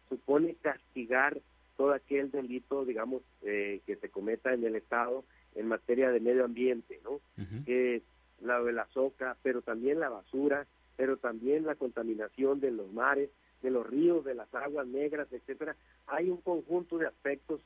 Supone 0.09 0.55
castigar 0.63 1.41
todo 1.77 1.93
aquel 1.93 2.31
delito, 2.31 2.85
digamos, 2.85 3.23
eh, 3.43 3.81
que 3.85 3.97
se 3.97 4.11
cometa 4.11 4.55
en 4.55 4.65
el 4.65 4.77
Estado 4.77 5.25
en 5.57 5.69
materia 5.69 6.11
de 6.11 6.21
medio 6.21 6.45
ambiente, 6.45 7.01
¿no? 7.03 7.21
Que 7.65 8.03
la 8.41 8.63
de 8.63 8.73
la 8.73 8.87
soca, 8.93 9.37
pero 9.43 9.63
también 9.63 9.99
la 9.99 10.09
basura, 10.09 10.67
pero 10.97 11.17
también 11.17 11.65
la 11.65 11.75
contaminación 11.75 12.61
de 12.61 12.71
los 12.71 12.93
mares, 12.93 13.31
de 13.63 13.71
los 13.71 13.87
ríos, 13.87 14.25
de 14.25 14.35
las 14.35 14.55
aguas 14.55 14.87
negras, 14.87 15.29
etcétera. 15.33 15.77
Hay 16.07 16.31
un 16.31 16.39
conjunto 16.39 16.99
de 16.99 17.07
aspectos 17.07 17.61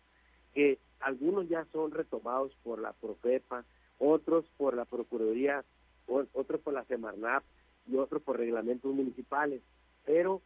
que 0.55 0.79
algunos 1.01 1.49
ya 1.49 1.65
son 1.73 1.91
retomados 1.91 2.53
por 2.63 2.81
la 2.81 2.93
Profepa, 2.93 3.65
otros 3.99 4.45
por 4.57 4.75
la 4.75 4.85
Procuraduría, 4.85 5.65
otros 6.07 6.61
por 6.61 6.75
la 6.75 6.85
Semarnap 6.85 7.43
y 7.87 7.97
otros 7.97 8.23
por 8.23 8.39
reglamentos 8.39 8.93
municipales. 8.95 9.61
Pero 10.05 10.41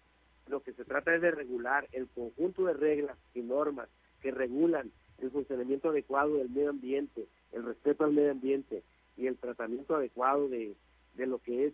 lo 0.48 0.62
que 0.62 0.72
se 0.72 0.84
trata 0.84 1.14
es 1.14 1.22
de 1.22 1.30
regular 1.30 1.88
el 1.92 2.08
conjunto 2.08 2.64
de 2.64 2.74
reglas 2.74 3.16
y 3.34 3.40
normas 3.40 3.88
que 4.20 4.30
regulan 4.30 4.90
el 5.18 5.30
funcionamiento 5.30 5.92
adecuado 6.04 6.36
del 6.36 6.50
medio 6.50 6.70
ambiente, 6.70 7.26
el 7.52 7.64
respeto 7.64 8.04
al 8.04 8.12
medio 8.12 8.30
ambiente 8.30 8.82
y 9.16 9.26
el 9.26 9.36
tratamiento 9.36 9.96
adecuado 9.96 10.48
de, 10.48 10.74
de 11.14 11.26
lo 11.26 11.38
que 11.38 11.66
es 11.66 11.72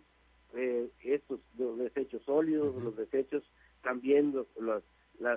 eh, 0.53 0.89
estos 1.03 1.39
los 1.57 1.77
desechos 1.77 2.21
sólidos, 2.23 2.75
los 2.81 2.95
desechos 2.95 3.43
también 3.81 4.33
los, 4.33 4.47
los, 4.59 4.83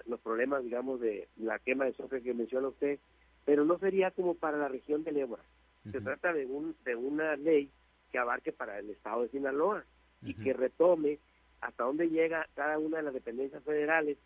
los, 0.06 0.20
problemas, 0.20 0.64
digamos, 0.64 1.00
de 1.00 1.28
la 1.36 1.58
quema 1.58 1.84
de 1.84 1.94
soja 1.94 2.20
que 2.20 2.34
menciona 2.34 2.68
usted, 2.68 2.98
pero 3.44 3.64
no 3.64 3.78
sería 3.78 4.10
como 4.10 4.34
para 4.34 4.58
la 4.58 4.68
región 4.68 5.04
del 5.04 5.16
Ébora. 5.18 5.42
Se 5.90 6.00
trata 6.00 6.32
de, 6.32 6.46
un, 6.46 6.74
de 6.84 6.96
una 6.96 7.36
ley 7.36 7.70
que 8.10 8.18
abarque 8.18 8.52
para 8.52 8.78
el 8.78 8.88
estado 8.88 9.22
de 9.22 9.28
Sinaloa 9.28 9.84
y 10.22 10.32
que 10.32 10.54
retome 10.54 11.18
hasta 11.60 11.84
dónde 11.84 12.08
llega 12.08 12.48
cada 12.54 12.78
una 12.78 12.98
de 12.98 13.02
las 13.02 13.12
dependencias 13.12 13.62
federales 13.64 14.16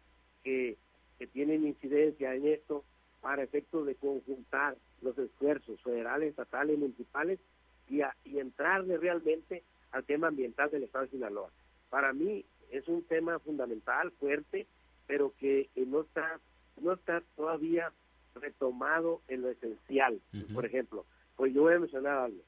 que, 0.44 0.76
que 1.18 1.26
tienen 1.26 1.66
incidencia 1.66 2.34
en 2.34 2.46
esto 2.46 2.84
para 3.28 3.42
efectos 3.42 3.84
de 3.84 3.94
conjuntar 3.94 4.74
los 5.02 5.18
esfuerzos 5.18 5.78
federales, 5.82 6.30
estatales, 6.30 6.78
y 6.78 6.80
municipales 6.80 7.38
y, 7.86 8.00
y 8.24 8.38
entrarle 8.38 8.96
realmente 8.96 9.64
al 9.92 10.04
tema 10.04 10.28
ambiental 10.28 10.70
del 10.70 10.84
Estado 10.84 11.04
de 11.04 11.10
Sinaloa. 11.10 11.50
Para 11.90 12.14
mí 12.14 12.46
es 12.70 12.88
un 12.88 13.02
tema 13.02 13.38
fundamental, 13.40 14.12
fuerte, 14.12 14.66
pero 15.06 15.34
que 15.38 15.68
no 15.76 16.00
está 16.00 16.40
no 16.80 16.94
está 16.94 17.22
todavía 17.36 17.92
retomado 18.34 19.20
en 19.28 19.42
lo 19.42 19.50
esencial. 19.50 20.18
Por 20.54 20.64
ejemplo, 20.64 21.04
pues 21.36 21.52
yo 21.52 21.64
voy 21.64 21.74
a 21.74 21.80
mencionar 21.80 22.16
algo. 22.16 22.40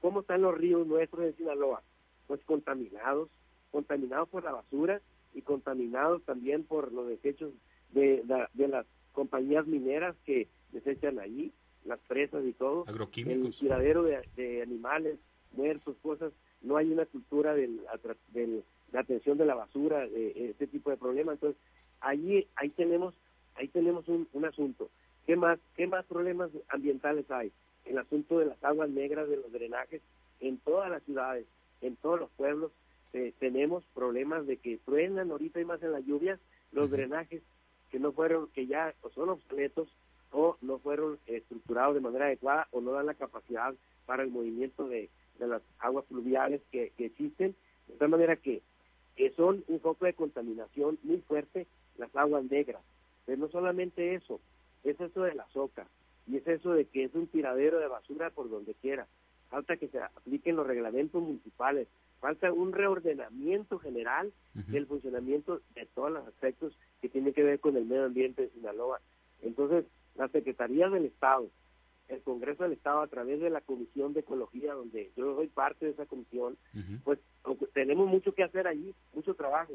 ¿Cómo 0.00 0.20
están 0.20 0.42
los 0.42 0.56
ríos 0.56 0.86
nuestros 0.86 1.24
de 1.24 1.32
Sinaloa? 1.32 1.82
Pues 2.28 2.40
contaminados, 2.44 3.30
contaminados 3.72 4.28
por 4.28 4.44
la 4.44 4.52
basura 4.52 5.00
y 5.34 5.42
contaminados 5.42 6.22
también 6.22 6.62
por 6.62 6.92
los 6.92 7.08
desechos 7.08 7.52
de, 7.90 8.22
de 8.52 8.68
las 8.68 8.86
compañías 9.14 9.66
mineras 9.66 10.14
que 10.26 10.48
desechan 10.72 11.18
allí, 11.18 11.52
las 11.84 12.00
presas 12.00 12.44
y 12.44 12.52
todo, 12.52 12.84
el 12.86 13.50
tiradero 13.50 14.02
de, 14.02 14.62
animales 14.62 15.18
muertos, 15.52 15.96
cosas, 16.02 16.32
no 16.62 16.76
hay 16.76 16.90
una 16.90 17.06
cultura 17.06 17.54
del, 17.54 17.80
del, 18.32 18.64
de 18.92 18.98
atención 18.98 19.38
de 19.38 19.46
la 19.46 19.54
basura, 19.54 20.06
de, 20.06 20.50
este 20.50 20.66
tipo 20.66 20.90
de 20.90 20.96
problemas, 20.96 21.34
entonces 21.34 21.60
allí 22.00 22.46
ahí 22.56 22.70
tenemos 22.70 23.14
ahí 23.54 23.68
tenemos 23.68 24.08
un, 24.08 24.28
un 24.32 24.44
asunto. 24.44 24.90
¿Qué 25.26 25.36
más 25.36 25.58
qué 25.76 25.86
más 25.86 26.04
problemas 26.06 26.50
ambientales 26.68 27.30
hay? 27.30 27.52
El 27.84 27.98
asunto 27.98 28.38
de 28.38 28.46
las 28.46 28.62
aguas 28.64 28.90
negras, 28.90 29.28
de 29.28 29.36
los 29.36 29.52
drenajes. 29.52 30.02
En 30.40 30.58
todas 30.58 30.90
las 30.90 31.02
ciudades, 31.04 31.46
en 31.80 31.96
todos 31.96 32.18
los 32.18 32.30
pueblos 32.30 32.72
eh, 33.12 33.32
tenemos 33.38 33.84
problemas 33.94 34.46
de 34.46 34.56
que 34.56 34.78
truenan 34.84 35.30
ahorita 35.30 35.60
y 35.60 35.64
más 35.64 35.82
en 35.82 35.92
las 35.92 36.04
lluvias 36.04 36.40
los 36.72 36.90
drenajes 36.90 37.42
que 37.94 38.00
no 38.00 38.10
fueron, 38.10 38.48
que 38.48 38.66
ya 38.66 38.92
son 39.14 39.28
obsoletos 39.28 39.88
o 40.32 40.56
no 40.62 40.80
fueron 40.80 41.16
estructurados 41.26 41.94
de 41.94 42.00
manera 42.00 42.24
adecuada 42.24 42.66
o 42.72 42.80
no 42.80 42.90
dan 42.90 43.06
la 43.06 43.14
capacidad 43.14 43.72
para 44.04 44.24
el 44.24 44.30
movimiento 44.30 44.88
de, 44.88 45.10
las 45.38 45.62
aguas 45.78 46.04
fluviales 46.06 46.60
que, 46.72 46.90
existen, 46.98 47.54
de 47.86 47.94
tal 47.94 48.08
manera 48.08 48.34
que, 48.34 48.62
que 49.14 49.30
son 49.36 49.62
un 49.68 49.78
foco 49.78 50.06
de 50.06 50.14
contaminación 50.14 50.98
muy 51.04 51.18
fuerte 51.18 51.68
las 51.96 52.10
aguas 52.16 52.42
negras. 52.50 52.82
Pero 53.26 53.38
no 53.38 53.48
solamente 53.48 54.16
eso, 54.16 54.40
es 54.82 55.00
eso 55.00 55.22
de 55.22 55.36
la 55.36 55.46
soca 55.52 55.86
y 56.26 56.38
es 56.38 56.46
eso 56.48 56.72
de 56.72 56.86
que 56.86 57.04
es 57.04 57.14
un 57.14 57.28
tiradero 57.28 57.78
de 57.78 57.86
basura 57.86 58.30
por 58.30 58.50
donde 58.50 58.74
quiera. 58.74 59.06
Falta 59.50 59.76
que 59.76 59.86
se 59.86 60.00
apliquen 60.00 60.56
los 60.56 60.66
reglamentos 60.66 61.22
municipales, 61.22 61.86
falta 62.18 62.52
un 62.52 62.72
reordenamiento 62.72 63.78
general 63.78 64.32
del 64.54 64.88
funcionamiento 64.88 65.60
de 65.76 65.86
todos 65.94 66.10
los 66.10 66.26
aspectos 66.26 66.76
que 67.04 67.10
tienen 67.10 67.34
que 67.34 67.42
ver 67.42 67.60
con 67.60 67.76
el 67.76 67.84
medio 67.84 68.06
ambiente 68.06 68.40
de 68.40 68.48
Sinaloa. 68.48 68.98
Entonces, 69.42 69.84
la 70.14 70.26
Secretaría 70.28 70.88
del 70.88 71.04
Estado, 71.04 71.50
el 72.08 72.22
Congreso 72.22 72.62
del 72.62 72.72
Estado, 72.72 73.02
a 73.02 73.08
través 73.08 73.40
de 73.40 73.50
la 73.50 73.60
Comisión 73.60 74.14
de 74.14 74.20
Ecología, 74.20 74.72
donde 74.72 75.10
yo 75.14 75.36
soy 75.36 75.48
parte 75.48 75.84
de 75.84 75.92
esa 75.92 76.06
comisión, 76.06 76.56
pues 77.04 77.18
tenemos 77.74 78.08
mucho 78.08 78.32
que 78.32 78.42
hacer 78.42 78.66
allí, 78.66 78.94
mucho 79.12 79.34
trabajo. 79.34 79.74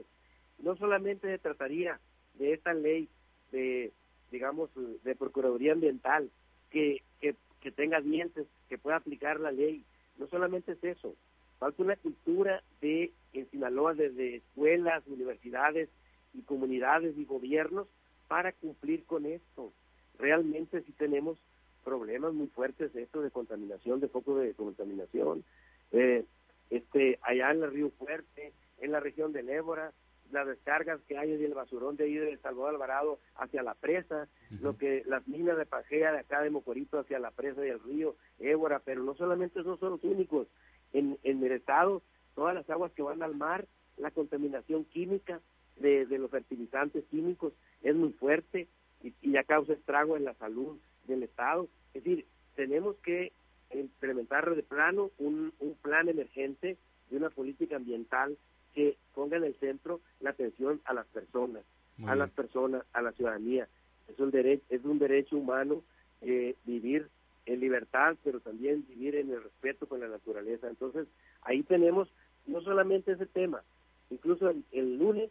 No 0.58 0.76
solamente 0.76 1.28
se 1.28 1.38
trataría 1.38 2.00
de 2.34 2.54
esta 2.54 2.74
ley 2.74 3.08
de, 3.52 3.92
digamos, 4.32 4.72
de 5.04 5.16
Procuraduría 5.16 5.74
Ambiental, 5.74 6.32
que, 6.72 7.04
que, 7.22 7.36
que 7.62 7.70
tenga 7.70 8.02
dientes, 8.02 8.48
que 8.70 8.80
pueda 8.80 8.96
aplicar 8.96 9.40
la 9.40 9.52
ley. 9.52 9.84
No 10.18 10.26
solamente 10.30 10.72
es 10.72 10.84
eso, 10.84 11.14
falta 11.60 11.84
una 11.84 11.96
cultura 11.96 12.64
de 12.82 13.12
en 13.34 13.48
Sinaloa 13.52 13.94
desde 13.94 14.38
escuelas, 14.38 15.04
universidades 15.06 15.90
y 16.34 16.42
comunidades 16.42 17.18
y 17.18 17.26
gobiernos 17.26 17.88
para 18.28 18.52
cumplir 18.54 19.06
con 19.06 19.26
esto. 19.26 19.74
Realmente 20.18 20.82
sí 20.84 20.92
tenemos 20.94 21.38
problemas 21.84 22.34
muy 22.34 22.48
fuertes 22.48 22.94
de 22.94 23.04
esto 23.04 23.22
de 23.22 23.32
contaminación, 23.32 24.00
de 24.00 24.08
foco 24.08 24.38
de 24.38 24.54
contaminación. 24.54 25.44
Eh, 25.92 26.26
este, 26.70 27.20
allá 27.24 27.52
en 27.52 27.64
el 27.64 27.72
Río 27.72 27.90
Fuerte, 27.92 28.54
en 28.80 28.92
la 28.92 29.00
región 29.00 29.34
del 29.34 29.50
Ébora, 29.50 29.92
las 30.32 30.46
descargas 30.46 31.02
que 31.08 31.18
hay 31.18 31.36
del 31.38 31.56
basurón 31.56 31.96
de 31.96 32.04
ahí 32.04 32.14
de 32.14 32.38
Salvador 32.38 32.76
Alvarado 32.76 33.20
hacia 33.36 33.64
la 33.64 33.74
presa, 33.74 34.28
lo 34.62 34.78
que 34.78 35.04
las 35.08 35.28
minas 35.28 35.58
de 35.58 35.66
Pajea 35.66 36.12
de 36.12 36.20
acá 36.20 36.42
de 36.44 36.52
Mocorito 36.52 37.00
hacia 37.00 37.18
la 37.18 37.32
presa 37.32 37.62
del 37.62 37.80
río 37.80 38.16
Ébora, 38.38 38.80
pero 38.80 39.04
no 39.04 39.16
solamente 39.16 39.60
esos 39.62 39.80
son 39.80 39.92
los 39.92 40.04
únicos, 40.04 40.48
en, 40.94 41.18
en 41.24 41.44
el 41.44 41.54
estado, 41.54 42.04
todas 42.36 42.54
las 42.54 42.70
aguas 42.70 42.92
que 42.92 43.02
van 43.02 43.24
al 43.24 43.36
mar, 43.36 43.66
la 43.98 44.12
contaminación 44.12 44.86
química 44.86 45.42
de, 45.80 46.06
de 46.06 46.18
los 46.18 46.32
fertilizantes 46.32 47.04
químicos 47.10 47.54
es 47.84 47.96
muy 47.96 48.12
fuerte 48.14 48.68
y, 49.04 49.14
ya 49.32 49.44
causa 49.44 49.74
estrago 49.74 50.18
en 50.18 50.26
la 50.26 50.34
salud 50.36 50.78
del 51.08 51.24
estado. 51.24 51.68
Es 51.94 52.04
decir, 52.04 52.26
tenemos 52.56 52.96
que 52.98 53.32
implementar 53.74 54.56
de 54.56 54.64
plano 54.64 55.12
un, 55.18 55.54
un 55.60 55.76
plan 55.76 56.10
emergente 56.10 56.78
de 57.10 57.18
una 57.18 57.30
política 57.30 57.76
ambiental 57.76 58.38
que 58.74 58.98
ponga 59.16 59.38
en 59.38 59.44
el 59.44 59.56
centro 59.56 60.00
la 60.20 60.32
atención 60.32 60.82
a 60.86 60.94
las 60.94 61.08
personas, 61.08 61.64
a 62.06 62.16
las 62.16 62.30
personas, 62.32 62.84
a 62.94 63.02
la 63.02 63.12
ciudadanía. 63.12 63.68
Es 64.08 64.20
un 64.20 64.32
derecho, 64.32 64.64
es 64.70 64.84
un 64.86 65.00
derecho 65.00 65.38
humano 65.38 65.82
eh, 66.22 66.56
vivir 66.66 67.08
en 67.46 67.60
libertad, 67.60 68.16
pero 68.24 68.40
también 68.40 68.86
vivir 68.88 69.16
en 69.16 69.32
el 69.32 69.44
respeto 69.44 69.88
con 69.88 70.00
la 70.00 70.08
naturaleza. 70.08 70.68
Entonces, 70.68 71.08
ahí 71.42 71.64
tenemos 71.64 72.10
no 72.46 72.62
solamente 72.62 73.12
ese 73.12 73.26
tema, 73.26 73.64
incluso 74.10 74.54
el, 74.72 74.98
lunes 74.98 75.30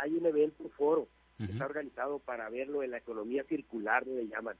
hay 0.00 0.14
un 0.14 0.26
evento, 0.26 0.64
un 0.64 0.70
foro, 0.70 1.08
que 1.38 1.44
está 1.44 1.64
organizado 1.64 2.18
para 2.18 2.50
verlo 2.50 2.82
en 2.82 2.90
la 2.90 2.98
economía 2.98 3.44
circular, 3.44 4.06
le 4.06 4.28
llaman. 4.28 4.56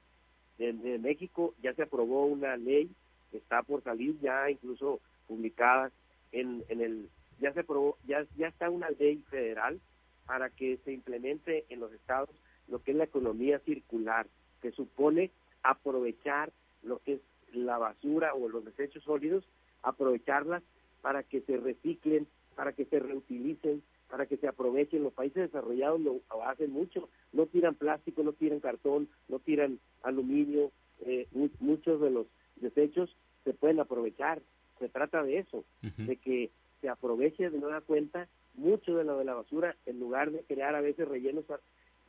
En, 0.57 1.01
México 1.01 1.53
ya 1.61 1.73
se 1.73 1.83
aprobó 1.83 2.25
una 2.25 2.57
ley, 2.57 2.89
está 3.31 3.61
por 3.61 3.83
salir 3.83 4.19
ya 4.19 4.49
incluso 4.49 4.99
publicada 5.27 5.91
en, 6.31 6.63
en 6.69 6.81
el, 6.81 7.09
ya 7.39 7.53
se 7.53 7.61
aprobó, 7.61 7.97
ya, 8.07 8.25
ya 8.35 8.47
está 8.47 8.69
una 8.69 8.89
ley 8.89 9.23
federal 9.29 9.79
para 10.25 10.49
que 10.49 10.77
se 10.83 10.91
implemente 10.91 11.65
en 11.69 11.79
los 11.79 11.91
estados 11.93 12.29
lo 12.67 12.81
que 12.81 12.91
es 12.91 12.97
la 12.97 13.03
economía 13.03 13.59
circular, 13.59 14.27
que 14.61 14.71
supone 14.71 15.29
aprovechar 15.63 16.51
lo 16.83 16.99
que 16.99 17.13
es 17.13 17.21
la 17.53 17.77
basura 17.77 18.33
o 18.33 18.47
los 18.47 18.63
desechos 18.65 19.03
sólidos, 19.03 19.43
aprovecharlas 19.83 20.63
para 21.01 21.23
que 21.23 21.41
se 21.41 21.57
reciclen, 21.57 22.27
para 22.55 22.73
que 22.73 22.85
se 22.85 22.99
reutilicen, 22.99 23.83
para 24.11 24.25
que 24.25 24.37
se 24.37 24.47
aprovechen. 24.47 25.03
Los 25.03 25.13
países 25.13 25.43
desarrollados 25.43 26.01
lo 26.01 26.21
hacen 26.45 26.71
mucho, 26.71 27.09
no 27.31 27.47
tiran 27.47 27.75
plástico, 27.75 28.21
no 28.21 28.33
tiran 28.33 28.59
cartón, 28.59 29.07
no 29.29 29.39
tiran 29.39 29.79
aluminio, 30.03 30.71
eh, 31.05 31.27
muchos 31.59 31.99
de 32.01 32.11
los 32.11 32.27
desechos 32.57 33.15
se 33.43 33.53
pueden 33.53 33.79
aprovechar. 33.79 34.41
Se 34.79 34.89
trata 34.89 35.23
de 35.23 35.39
eso, 35.39 35.63
de 35.81 36.17
que 36.17 36.49
se 36.81 36.89
aproveche 36.89 37.49
de 37.49 37.59
nueva 37.59 37.81
cuenta 37.81 38.27
mucho 38.55 38.97
de 38.97 39.03
lo 39.03 39.17
de 39.17 39.25
la 39.25 39.35
basura 39.35 39.75
en 39.85 39.99
lugar 39.99 40.31
de 40.31 40.43
crear 40.43 40.75
a 40.75 40.81
veces 40.81 41.07
rellenos 41.07 41.45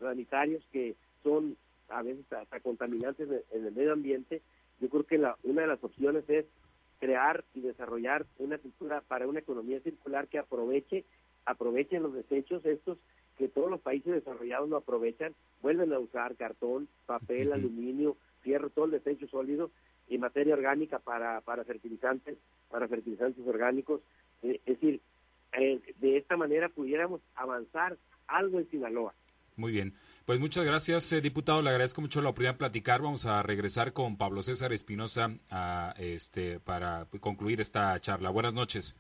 sanitarios 0.01 0.65
que 0.73 0.97
son 1.23 1.57
a 1.89 2.03
veces 2.03 2.25
hasta 2.33 2.61
contaminantes 2.61 3.29
en 3.51 3.67
el 3.67 3.73
medio 3.73 3.93
ambiente. 3.93 4.41
Yo 4.81 4.89
creo 4.89 5.05
que 5.05 5.19
la, 5.19 5.37
una 5.43 5.63
de 5.63 5.69
las 5.69 5.85
opciones 5.85 6.25
es 6.29 6.47
crear 6.99 7.45
y 7.55 7.61
desarrollar 7.61 8.25
una 8.39 8.59
cultura 8.59 9.03
para 9.03 9.27
una 9.27 9.41
economía 9.41 9.81
circular 9.81 10.29
que 10.29 10.39
aproveche 10.39 11.05
aprovechen 11.45 12.03
los 12.03 12.15
desechos 12.15 12.65
estos 12.65 12.99
que 13.39 13.49
todos 13.49 13.71
los 13.71 13.81
países 13.81 14.13
desarrollados 14.13 14.69
no 14.69 14.77
aprovechan, 14.77 15.35
vuelven 15.63 15.93
a 15.93 15.99
usar 15.99 16.37
cartón, 16.37 16.89
papel, 17.07 17.53
aluminio, 17.53 18.17
fierro, 18.43 18.71
todo 18.71 18.85
el 18.87 18.91
desecho 18.93 19.27
sólido 19.29 19.71
y 20.09 20.19
materia 20.19 20.55
orgánica 20.55 20.99
para, 20.99 21.41
para 21.41 21.65
fertilizantes, 21.65 22.37
para 22.71 22.89
fertilizantes 22.89 23.47
orgánicos. 23.47 24.01
Eh, 24.43 24.61
es 24.67 24.81
decir, 24.81 25.01
eh, 25.59 25.81
de 26.01 26.19
esta 26.19 26.37
manera 26.37 26.69
pudiéramos 26.69 27.21
avanzar 27.35 27.97
algo 28.27 28.59
en 28.59 28.71
Sinaloa. 28.71 29.15
Muy 29.57 29.73
bien. 29.73 29.95
Pues 30.25 30.41
muchas 30.41 30.65
gracias, 30.65 31.13
eh, 31.13 31.21
diputado. 31.21 31.63
Le 31.63 31.71
agradezco 31.71 32.01
mucho 32.01 32.23
la 32.23 32.31
oportunidad 32.31 32.55
de 32.55 32.59
platicar. 32.59 33.03
Vamos 33.03 33.27
a 33.27 33.43
regresar 33.43 33.93
con 33.93 34.17
Pablo 34.17 34.43
César 34.43 34.73
Espinosa 34.73 35.31
este, 35.99 36.59
para 36.61 37.07
concluir 37.21 37.61
esta 37.61 37.99
charla. 38.01 38.31
Buenas 38.31 38.55
noches. 38.55 38.97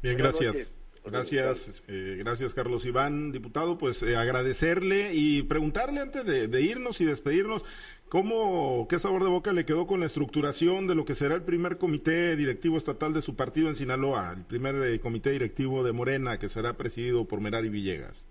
Bien, 0.00 0.16
gracias. 0.16 0.74
Gracias, 1.04 1.82
eh, 1.88 2.16
gracias 2.18 2.54
Carlos 2.54 2.86
Iván, 2.86 3.32
diputado. 3.32 3.76
Pues 3.76 4.02
eh, 4.02 4.16
agradecerle 4.16 5.14
y 5.14 5.42
preguntarle 5.42 6.00
antes 6.00 6.24
de, 6.24 6.62
irnos 6.62 7.00
y 7.00 7.04
despedirnos, 7.04 7.64
¿cómo, 8.08 8.86
qué 8.88 8.98
sabor 9.00 9.24
de 9.24 9.30
boca 9.30 9.52
le 9.52 9.64
quedó 9.64 9.86
con 9.86 10.00
la 10.00 10.06
estructuración 10.06 10.86
de 10.86 10.94
lo 10.94 11.04
que 11.04 11.14
será 11.14 11.34
el 11.34 11.42
primer 11.42 11.78
comité 11.78 12.36
directivo 12.36 12.78
estatal 12.78 13.12
de 13.12 13.22
su 13.22 13.34
partido 13.34 13.68
en 13.68 13.74
Sinaloa, 13.74 14.34
el 14.36 14.44
primer 14.44 15.00
comité 15.00 15.30
directivo 15.30 15.82
de 15.82 15.92
Morena 15.92 16.38
que 16.38 16.48
será 16.48 16.74
presidido 16.74 17.24
por 17.24 17.40
Merari 17.40 17.68
Villegas? 17.68 18.26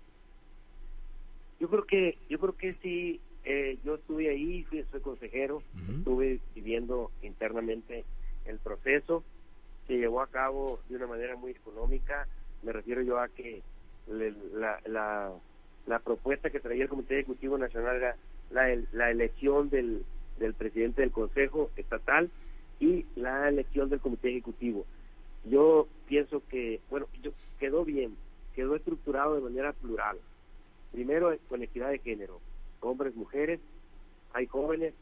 Yo 1.60 1.68
creo 1.68 1.84
que, 1.84 2.18
yo 2.28 2.40
creo 2.40 2.56
que 2.56 2.74
sí, 2.82 3.20
eh, 3.44 3.78
yo 3.84 3.96
estuve 3.96 4.30
ahí, 4.30 4.64
fui, 4.64 4.82
soy 4.90 5.00
consejero, 5.00 5.62
estuve 5.98 6.40
viviendo 6.54 7.10
internamente 7.22 8.04
el 8.46 8.58
proceso, 8.58 9.22
se 9.86 9.94
llevó 9.94 10.22
a 10.22 10.26
cabo 10.26 10.80
de 10.88 10.96
una 10.96 11.06
manera 11.06 11.36
muy 11.36 11.52
económica, 11.52 12.26
me 12.62 12.72
refiero 12.72 13.02
yo 13.02 13.18
a 13.18 13.28
que 13.28 13.62
la, 14.08 14.80
la, 14.86 15.32
la 15.86 15.98
propuesta 16.00 16.50
que 16.50 16.60
traía 16.60 16.84
el 16.84 16.88
Comité 16.88 17.14
Ejecutivo 17.14 17.58
Nacional 17.58 17.96
era 17.96 18.16
la, 18.50 18.76
la 18.92 19.10
elección 19.10 19.68
del, 19.68 20.04
del 20.38 20.54
presidente 20.54 21.02
del 21.02 21.10
Consejo 21.10 21.70
Estatal 21.76 22.30
y 22.80 23.06
la 23.16 23.48
elección 23.48 23.88
del 23.88 24.00
Comité 24.00 24.30
Ejecutivo. 24.30 24.84
Yo 25.44 25.88
pienso 26.06 26.42
que, 26.48 26.80
bueno, 26.90 27.06
yo, 27.22 27.32
quedó 27.58 27.84
bien, 27.84 28.16
quedó 28.54 28.76
estructurado 28.76 29.34
de 29.34 29.40
manera 29.40 29.72
plural. 29.72 30.18
Primero, 30.92 31.36
con 31.48 31.62
equidad 31.62 31.90
de 31.90 31.98
género, 31.98 32.40
hombres, 32.80 33.14
mujeres, 33.14 33.60
hay 34.34 34.46
jóvenes, 34.46 34.94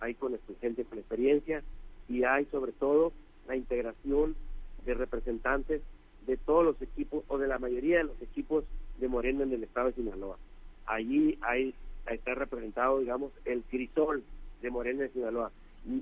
hay 0.00 0.14
con 0.14 0.38
gente 0.60 0.84
con 0.84 0.98
experiencia 0.98 1.62
y 2.08 2.24
hay 2.24 2.44
sobre 2.46 2.72
todo 2.72 3.12
la 3.46 3.56
integración 3.56 4.36
de 4.84 4.94
representantes 4.94 5.82
de 6.28 6.36
todos 6.36 6.62
los 6.62 6.82
equipos 6.82 7.24
o 7.28 7.38
de 7.38 7.48
la 7.48 7.58
mayoría 7.58 7.98
de 7.98 8.04
los 8.04 8.22
equipos 8.22 8.64
de 8.98 9.08
Morena 9.08 9.44
en 9.44 9.52
el 9.52 9.64
estado 9.64 9.86
de 9.88 9.94
Sinaloa. 9.94 10.36
Allí 10.84 11.38
hay, 11.40 11.74
está 12.06 12.34
representado, 12.34 12.98
digamos, 13.00 13.32
el 13.46 13.62
crisol 13.62 14.22
de 14.60 14.70
Morena 14.70 15.04
en 15.04 15.12
Sinaloa. 15.14 15.50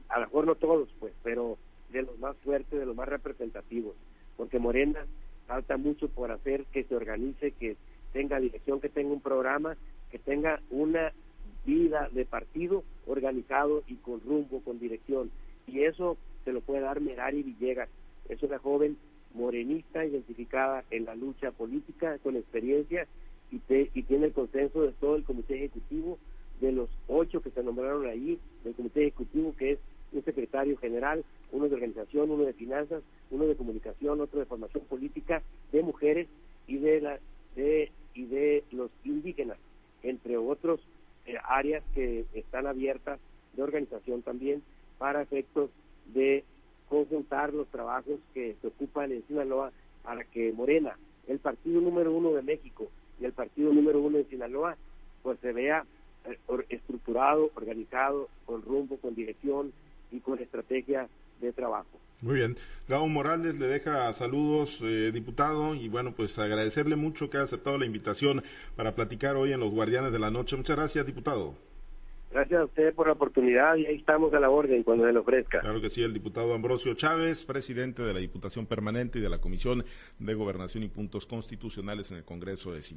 A 0.08 0.18
lo 0.18 0.26
mejor 0.26 0.46
no 0.46 0.54
todos, 0.56 0.88
pues, 0.98 1.12
pero 1.22 1.56
de 1.90 2.02
los 2.02 2.18
más 2.18 2.36
fuertes, 2.38 2.78
de 2.78 2.86
los 2.86 2.96
más 2.96 3.08
representativos, 3.08 3.94
porque 4.36 4.58
Morena 4.58 5.06
falta 5.46 5.76
mucho 5.76 6.08
por 6.08 6.32
hacer 6.32 6.64
que 6.72 6.82
se 6.82 6.96
organice, 6.96 7.52
que 7.52 7.76
tenga 8.12 8.40
dirección, 8.40 8.80
que 8.80 8.88
tenga 8.88 9.12
un 9.12 9.20
programa, 9.20 9.76
que 10.10 10.18
tenga 10.18 10.60
una 10.70 11.12
vida 11.64 12.08
de 12.12 12.24
partido 12.24 12.82
organizado 13.06 13.84
y 13.86 13.94
con 13.94 14.20
rumbo, 14.22 14.60
con 14.62 14.80
dirección. 14.80 15.30
Y 15.68 15.84
eso 15.84 16.16
se 16.44 16.52
lo 16.52 16.62
puede 16.62 16.80
dar 16.80 17.00
Merari 17.00 17.44
Villegas. 17.44 17.88
Es 18.28 18.42
una 18.42 18.58
joven 18.58 18.96
morenista 19.34 19.85
identificada 20.04 20.84
en 20.90 21.04
la 21.04 21.14
lucha 21.14 21.50
política, 21.52 22.18
con 22.22 22.36
experiencia 22.36 23.06
y, 23.50 23.60
y 23.68 24.02
tiene 24.02 24.26
el 24.26 24.32
consenso 24.32 24.82
de 24.82 24.92
todo 24.92 25.16
el 25.16 25.24
comité 25.24 25.56
ejecutivo, 25.56 26.18
de 26.60 26.72
los 26.72 26.88
ocho 27.06 27.40
que 27.40 27.50
se 27.50 27.62
nombraron 27.62 28.06
ahí, 28.06 28.38
del 28.64 28.74
comité 28.74 29.02
ejecutivo, 29.02 29.54
que 29.56 29.72
es 29.72 29.78
un 30.12 30.24
secretario 30.24 30.76
general, 30.78 31.24
uno 31.52 31.68
de 31.68 31.74
organización, 31.74 32.30
uno 32.30 32.44
de 32.44 32.52
finanzas, 32.52 33.02
uno 33.30 33.46
de 33.46 33.56
comunicación, 33.56 34.20
otro 34.20 34.38
de 34.38 34.46
formación 34.46 34.84
política, 34.84 35.42
de 35.72 35.82
mujeres 35.82 36.28
y 36.66 36.78
de 36.78 37.00
la 37.00 37.18
de 37.54 37.90
y 38.14 38.24
de 38.24 38.64
los 38.70 38.90
indígenas, 39.04 39.58
entre 40.02 40.38
otros 40.38 40.80
eh, 41.26 41.36
áreas 41.44 41.84
que 41.94 42.24
están 42.34 42.66
abiertas 42.66 43.20
de 43.54 43.62
organización 43.62 44.22
también 44.22 44.62
para 44.98 45.22
efectos 45.22 45.70
de 46.14 46.44
conjuntar 46.88 47.52
los 47.52 47.66
trabajos 47.68 48.20
que 48.32 48.56
se 48.60 48.66
ocupan 48.68 49.12
en 49.12 49.26
Sinaloa 49.26 49.72
para 50.06 50.22
que 50.22 50.52
Morena, 50.52 50.96
el 51.26 51.40
partido 51.40 51.80
número 51.80 52.12
uno 52.12 52.32
de 52.32 52.42
México 52.42 52.88
y 53.20 53.24
el 53.24 53.32
partido 53.32 53.72
número 53.72 54.00
uno 54.00 54.18
de 54.18 54.24
Sinaloa, 54.26 54.76
pues 55.24 55.36
se 55.40 55.52
vea 55.52 55.84
eh, 56.24 56.38
estructurado, 56.68 57.50
organizado, 57.56 58.28
con 58.44 58.62
rumbo, 58.62 58.98
con 58.98 59.16
dirección 59.16 59.72
y 60.12 60.20
con 60.20 60.38
estrategia 60.38 61.08
de 61.40 61.52
trabajo. 61.52 61.98
Muy 62.22 62.36
bien. 62.36 62.56
Gabo 62.88 63.08
Morales 63.08 63.58
le 63.58 63.66
deja 63.66 64.12
saludos, 64.12 64.78
eh, 64.80 65.10
diputado, 65.12 65.74
y 65.74 65.88
bueno, 65.88 66.12
pues 66.12 66.38
agradecerle 66.38 66.94
mucho 66.94 67.28
que 67.28 67.38
haya 67.38 67.44
aceptado 67.44 67.76
la 67.76 67.84
invitación 67.84 68.44
para 68.76 68.94
platicar 68.94 69.34
hoy 69.34 69.52
en 69.52 69.60
Los 69.60 69.72
Guardianes 69.72 70.12
de 70.12 70.20
la 70.20 70.30
Noche. 70.30 70.56
Muchas 70.56 70.76
gracias, 70.76 71.04
diputado. 71.04 71.56
Gracias 72.30 72.60
a 72.60 72.64
usted 72.64 72.94
por 72.94 73.06
la 73.06 73.14
oportunidad 73.14 73.76
y 73.76 73.86
ahí 73.86 73.96
estamos 73.96 74.34
a 74.34 74.40
la 74.40 74.50
orden 74.50 74.82
cuando 74.82 75.06
se 75.06 75.12
lo 75.12 75.20
ofrezca. 75.20 75.60
Claro 75.60 75.80
que 75.80 75.88
sí, 75.88 76.02
el 76.02 76.12
diputado 76.12 76.54
Ambrosio 76.54 76.94
Chávez, 76.94 77.44
presidente 77.44 78.02
de 78.02 78.12
la 78.12 78.20
Diputación 78.20 78.66
Permanente 78.66 79.18
y 79.18 79.22
de 79.22 79.30
la 79.30 79.38
Comisión 79.38 79.84
de 80.18 80.34
Gobernación 80.34 80.82
y 80.82 80.88
Puntos 80.88 81.24
Constitucionales 81.26 82.10
en 82.10 82.18
el 82.18 82.24
Congreso 82.24 82.72
de 82.72 82.82
Sinaloa. 82.82 82.96